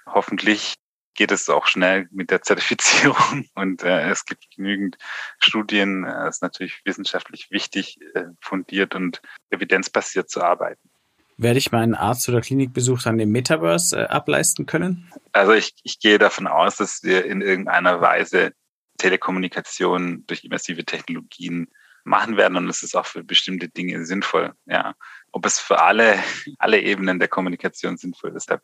Hoffentlich 0.05 0.75
geht 1.13 1.31
es 1.31 1.49
auch 1.49 1.67
schnell 1.67 2.07
mit 2.11 2.31
der 2.31 2.41
Zertifizierung 2.41 3.45
und 3.55 3.83
äh, 3.83 4.09
es 4.09 4.25
gibt 4.25 4.49
genügend 4.55 4.97
Studien. 5.39 6.05
Es 6.05 6.13
äh, 6.13 6.29
ist 6.29 6.41
natürlich 6.41 6.81
wissenschaftlich 6.85 7.51
wichtig, 7.51 7.99
äh, 8.13 8.25
fundiert 8.39 8.95
und 8.95 9.21
evidenzbasiert 9.49 10.29
zu 10.29 10.41
arbeiten. 10.41 10.89
Werde 11.37 11.57
ich 11.57 11.71
meinen 11.71 11.95
Arzt- 11.95 12.29
oder 12.29 12.41
Klinikbesuch 12.41 13.01
dann 13.01 13.19
im 13.19 13.31
Metaverse 13.31 14.01
äh, 14.01 14.05
ableisten 14.05 14.65
können? 14.65 15.11
Also 15.31 15.53
ich, 15.53 15.73
ich 15.83 15.99
gehe 15.99 16.19
davon 16.19 16.47
aus, 16.47 16.77
dass 16.77 17.03
wir 17.03 17.25
in 17.25 17.41
irgendeiner 17.41 17.99
Weise 17.99 18.53
Telekommunikation 18.97 20.23
durch 20.27 20.43
immersive 20.43 20.85
Technologien 20.85 21.67
machen 22.03 22.37
werden 22.37 22.57
und 22.57 22.69
es 22.69 22.83
ist 22.83 22.95
auch 22.95 23.05
für 23.05 23.23
bestimmte 23.23 23.69
Dinge 23.69 24.05
sinnvoll. 24.05 24.53
Ja, 24.65 24.95
ob 25.31 25.45
es 25.45 25.59
für 25.59 25.81
alle 25.81 26.21
alle 26.57 26.79
Ebenen 26.79 27.19
der 27.19 27.27
Kommunikation 27.27 27.97
sinnvoll 27.97 28.35
ist, 28.35 28.49
da 28.49 28.61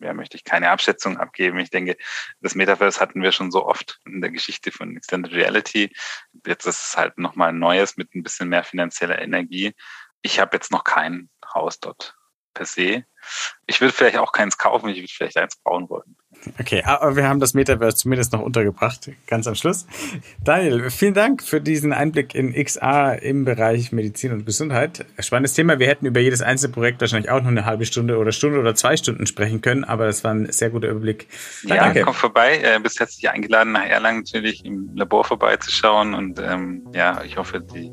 ja, 0.00 0.14
möchte 0.14 0.36
ich 0.36 0.44
keine 0.44 0.70
Abschätzung 0.70 1.18
abgeben. 1.18 1.58
Ich 1.58 1.70
denke, 1.70 1.96
das 2.40 2.54
Metaverse 2.54 3.00
hatten 3.00 3.22
wir 3.22 3.32
schon 3.32 3.50
so 3.50 3.66
oft 3.66 4.00
in 4.06 4.20
der 4.20 4.30
Geschichte 4.30 4.72
von 4.72 4.96
Extended 4.96 5.32
Reality. 5.32 5.92
Jetzt 6.46 6.66
ist 6.66 6.88
es 6.88 6.96
halt 6.96 7.18
nochmal 7.18 7.50
ein 7.50 7.58
neues 7.58 7.96
mit 7.96 8.14
ein 8.14 8.22
bisschen 8.22 8.48
mehr 8.48 8.64
finanzieller 8.64 9.20
Energie. 9.20 9.74
Ich 10.22 10.40
habe 10.40 10.56
jetzt 10.56 10.72
noch 10.72 10.84
kein 10.84 11.28
Haus 11.54 11.80
dort 11.80 12.16
per 12.54 12.66
se. 12.66 13.04
ich 13.66 13.80
würde 13.80 13.94
vielleicht 13.94 14.16
auch 14.16 14.32
keins 14.32 14.58
kaufen, 14.58 14.88
ich 14.88 14.98
würde 14.98 15.12
vielleicht 15.12 15.36
eins 15.36 15.56
bauen 15.56 15.88
wollen. 15.88 16.16
Okay, 16.58 16.82
aber 16.84 17.16
wir 17.16 17.28
haben 17.28 17.40
das 17.40 17.54
Metaverse 17.54 17.96
zumindest 17.96 18.32
noch 18.32 18.40
untergebracht, 18.40 19.10
ganz 19.26 19.46
am 19.46 19.54
Schluss. 19.54 19.86
Daniel, 20.42 20.90
vielen 20.90 21.14
Dank 21.14 21.42
für 21.42 21.60
diesen 21.60 21.92
Einblick 21.92 22.34
in 22.34 22.52
XR 22.52 23.22
im 23.22 23.44
Bereich 23.44 23.92
Medizin 23.92 24.32
und 24.32 24.46
Gesundheit. 24.46 25.04
Spannendes 25.18 25.52
Thema. 25.52 25.78
Wir 25.78 25.86
hätten 25.86 26.06
über 26.06 26.20
jedes 26.20 26.40
einzelne 26.40 26.72
Projekt 26.72 27.00
wahrscheinlich 27.00 27.30
auch 27.30 27.40
noch 27.40 27.48
eine 27.48 27.66
halbe 27.66 27.84
Stunde 27.84 28.16
oder 28.16 28.32
Stunde 28.32 28.58
oder 28.58 28.74
zwei 28.74 28.96
Stunden 28.96 29.26
sprechen 29.26 29.60
können, 29.60 29.84
aber 29.84 30.06
das 30.06 30.24
war 30.24 30.32
ein 30.32 30.50
sehr 30.50 30.70
guter 30.70 30.88
Überblick. 30.88 31.28
Ja, 31.64 31.76
Danke. 31.76 32.02
komm 32.02 32.14
vorbei. 32.14 32.60
Äh, 32.62 32.80
bist 32.80 32.98
herzlich 33.00 33.28
eingeladen, 33.28 33.72
nach 33.72 33.84
Erlangen 33.84 34.20
natürlich 34.20 34.64
im 34.64 34.90
Labor 34.94 35.24
vorbeizuschauen 35.24 36.14
und 36.14 36.40
ähm, 36.40 36.86
ja, 36.94 37.22
ich 37.24 37.36
hoffe, 37.36 37.60
die 37.60 37.92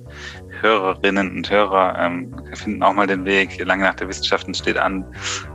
Hörerinnen 0.61 1.35
und 1.35 1.49
Hörer 1.49 1.97
ähm, 1.99 2.35
finden 2.53 2.81
auch 2.81 2.93
mal 2.93 3.07
den 3.07 3.25
Weg. 3.25 3.63
Lange 3.63 3.83
nach 3.83 3.95
der 3.95 4.07
Wissenschaften 4.07 4.53
steht 4.53 4.77
an, 4.77 5.05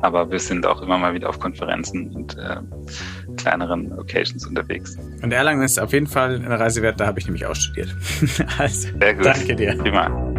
aber 0.02 0.30
wir 0.30 0.38
sind 0.38 0.66
auch 0.66 0.82
immer 0.82 0.98
mal 0.98 1.14
wieder 1.14 1.28
auf 1.28 1.38
Konferenzen 1.38 2.14
und 2.14 2.36
äh, 2.38 2.56
kleineren 3.36 3.92
Occasions 3.98 4.46
unterwegs. 4.46 4.96
Und 5.22 5.32
Erlangen 5.32 5.62
ist 5.62 5.80
auf 5.80 5.92
jeden 5.92 6.06
Fall 6.06 6.36
eine 6.36 6.58
Reise 6.58 6.82
wert, 6.82 7.00
da 7.00 7.06
habe 7.06 7.18
ich 7.18 7.26
nämlich 7.26 7.46
auch 7.46 7.54
studiert. 7.54 7.94
also, 8.58 8.88
Sehr 8.98 9.14
gut. 9.14 9.26
Danke 9.26 9.56
dir. 9.56 9.76
Prima. 9.76 10.32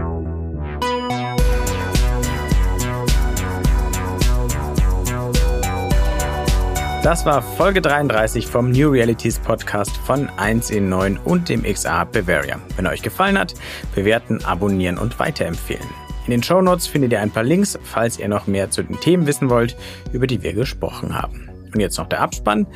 Das 7.04 7.26
war 7.26 7.42
Folge 7.42 7.82
33 7.82 8.48
vom 8.48 8.72
New 8.72 8.90
Realities 8.90 9.38
Podcast 9.38 9.92
von 9.98 10.30
1 10.38 10.70
in 10.70 10.88
9 10.88 11.18
und 11.18 11.50
dem 11.50 11.64
XR 11.64 12.06
Bavaria. 12.06 12.62
Wenn 12.78 12.88
euch 12.88 13.02
gefallen 13.02 13.38
hat, 13.38 13.56
bewerten, 13.94 14.42
abonnieren 14.46 14.98
und 14.98 15.20
weiterempfehlen. 15.20 15.84
In 16.28 16.32
den 16.32 16.44
Show 16.44 16.62
Notes 16.62 16.88
findet 16.88 17.12
ihr 17.12 17.20
ein 17.20 17.32
paar 17.32 17.44
Links, 17.44 17.78
falls 17.84 18.20
ihr 18.20 18.30
noch 18.30 18.48
mehr 18.48 18.72
zu 18.72 18.84
den 18.84 18.98
Themen 19.02 19.28
wissen 19.28 19.50
wollt, 19.50 19.76
über 20.14 20.28
die 20.28 20.42
wir 20.44 20.54
gesprochen 20.54 21.22
haben. 21.22 21.50
Und 21.74 21.80
jetzt 21.80 21.98
noch 21.98 22.08
der 22.08 22.22
Abspann. 22.22 22.68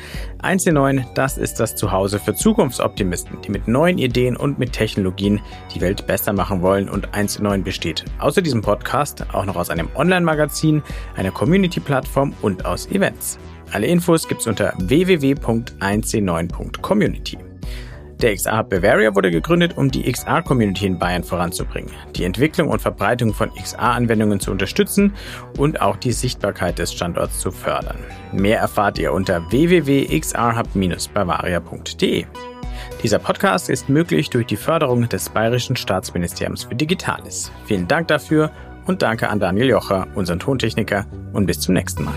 1 0.42 0.66
in 0.66 0.74
9, 0.74 1.06
das 1.14 1.38
ist 1.38 1.60
das 1.60 1.76
Zuhause 1.76 2.18
für 2.18 2.34
Zukunftsoptimisten, 2.34 3.40
die 3.42 3.50
mit 3.50 3.68
neuen 3.68 3.98
Ideen 3.98 4.36
und 4.36 4.58
mit 4.58 4.72
Technologien 4.72 5.40
die 5.74 5.80
Welt 5.80 6.06
besser 6.06 6.32
machen 6.32 6.62
wollen 6.62 6.88
und 6.88 7.14
1 7.14 7.36
in 7.36 7.44
9 7.44 7.62
besteht. 7.64 8.04
Außer 8.18 8.42
diesem 8.42 8.62
Podcast 8.62 9.24
auch 9.32 9.44
noch 9.44 9.56
aus 9.56 9.70
einem 9.70 9.88
Online-Magazin, 9.94 10.82
einer 11.16 11.30
Community-Plattform 11.30 12.34
und 12.42 12.66
aus 12.66 12.90
Events. 12.90 13.38
Alle 13.72 13.86
Infos 13.86 14.28
gibt's 14.28 14.46
unter 14.46 14.74
www.1c9.community. 14.78 17.47
Der 18.20 18.34
XR 18.34 18.58
Hub 18.58 18.68
Bavaria 18.70 19.14
wurde 19.14 19.30
gegründet, 19.30 19.76
um 19.76 19.92
die 19.92 20.10
XR-Community 20.10 20.86
in 20.86 20.98
Bayern 20.98 21.22
voranzubringen, 21.22 21.92
die 22.16 22.24
Entwicklung 22.24 22.68
und 22.68 22.82
Verbreitung 22.82 23.32
von 23.32 23.54
XR-Anwendungen 23.54 24.40
zu 24.40 24.50
unterstützen 24.50 25.14
und 25.56 25.80
auch 25.80 25.94
die 25.96 26.10
Sichtbarkeit 26.10 26.80
des 26.80 26.92
Standorts 26.92 27.38
zu 27.38 27.52
fördern. 27.52 27.98
Mehr 28.32 28.58
erfahrt 28.58 28.98
ihr 28.98 29.12
unter 29.12 29.48
www.xrhub-bavaria.de. 29.52 32.24
Dieser 33.04 33.20
Podcast 33.20 33.70
ist 33.70 33.88
möglich 33.88 34.30
durch 34.30 34.46
die 34.46 34.56
Förderung 34.56 35.08
des 35.08 35.28
Bayerischen 35.28 35.76
Staatsministeriums 35.76 36.64
für 36.64 36.74
Digitales. 36.74 37.52
Vielen 37.66 37.86
Dank 37.86 38.08
dafür 38.08 38.50
und 38.86 39.02
danke 39.02 39.28
an 39.28 39.38
Daniel 39.38 39.68
Jocher, 39.68 40.08
unseren 40.16 40.40
Tontechniker, 40.40 41.06
und 41.32 41.46
bis 41.46 41.60
zum 41.60 41.74
nächsten 41.74 42.02
Mal. 42.04 42.14